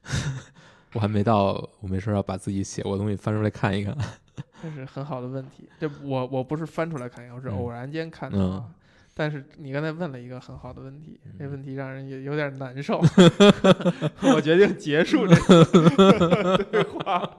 [0.93, 3.95] 我还没到，我没事儿要把自己写过的东西翻出来看一看。
[4.63, 5.69] 这是很好的问题。
[5.79, 8.65] 这我我不是翻出来看一看，我是嗯偶然间看到啊。
[9.13, 12.99] 但是你刚才问了一个很好的问题，这嗯问题让人有有点难受。
[14.33, 17.29] 我决定结束这个对话。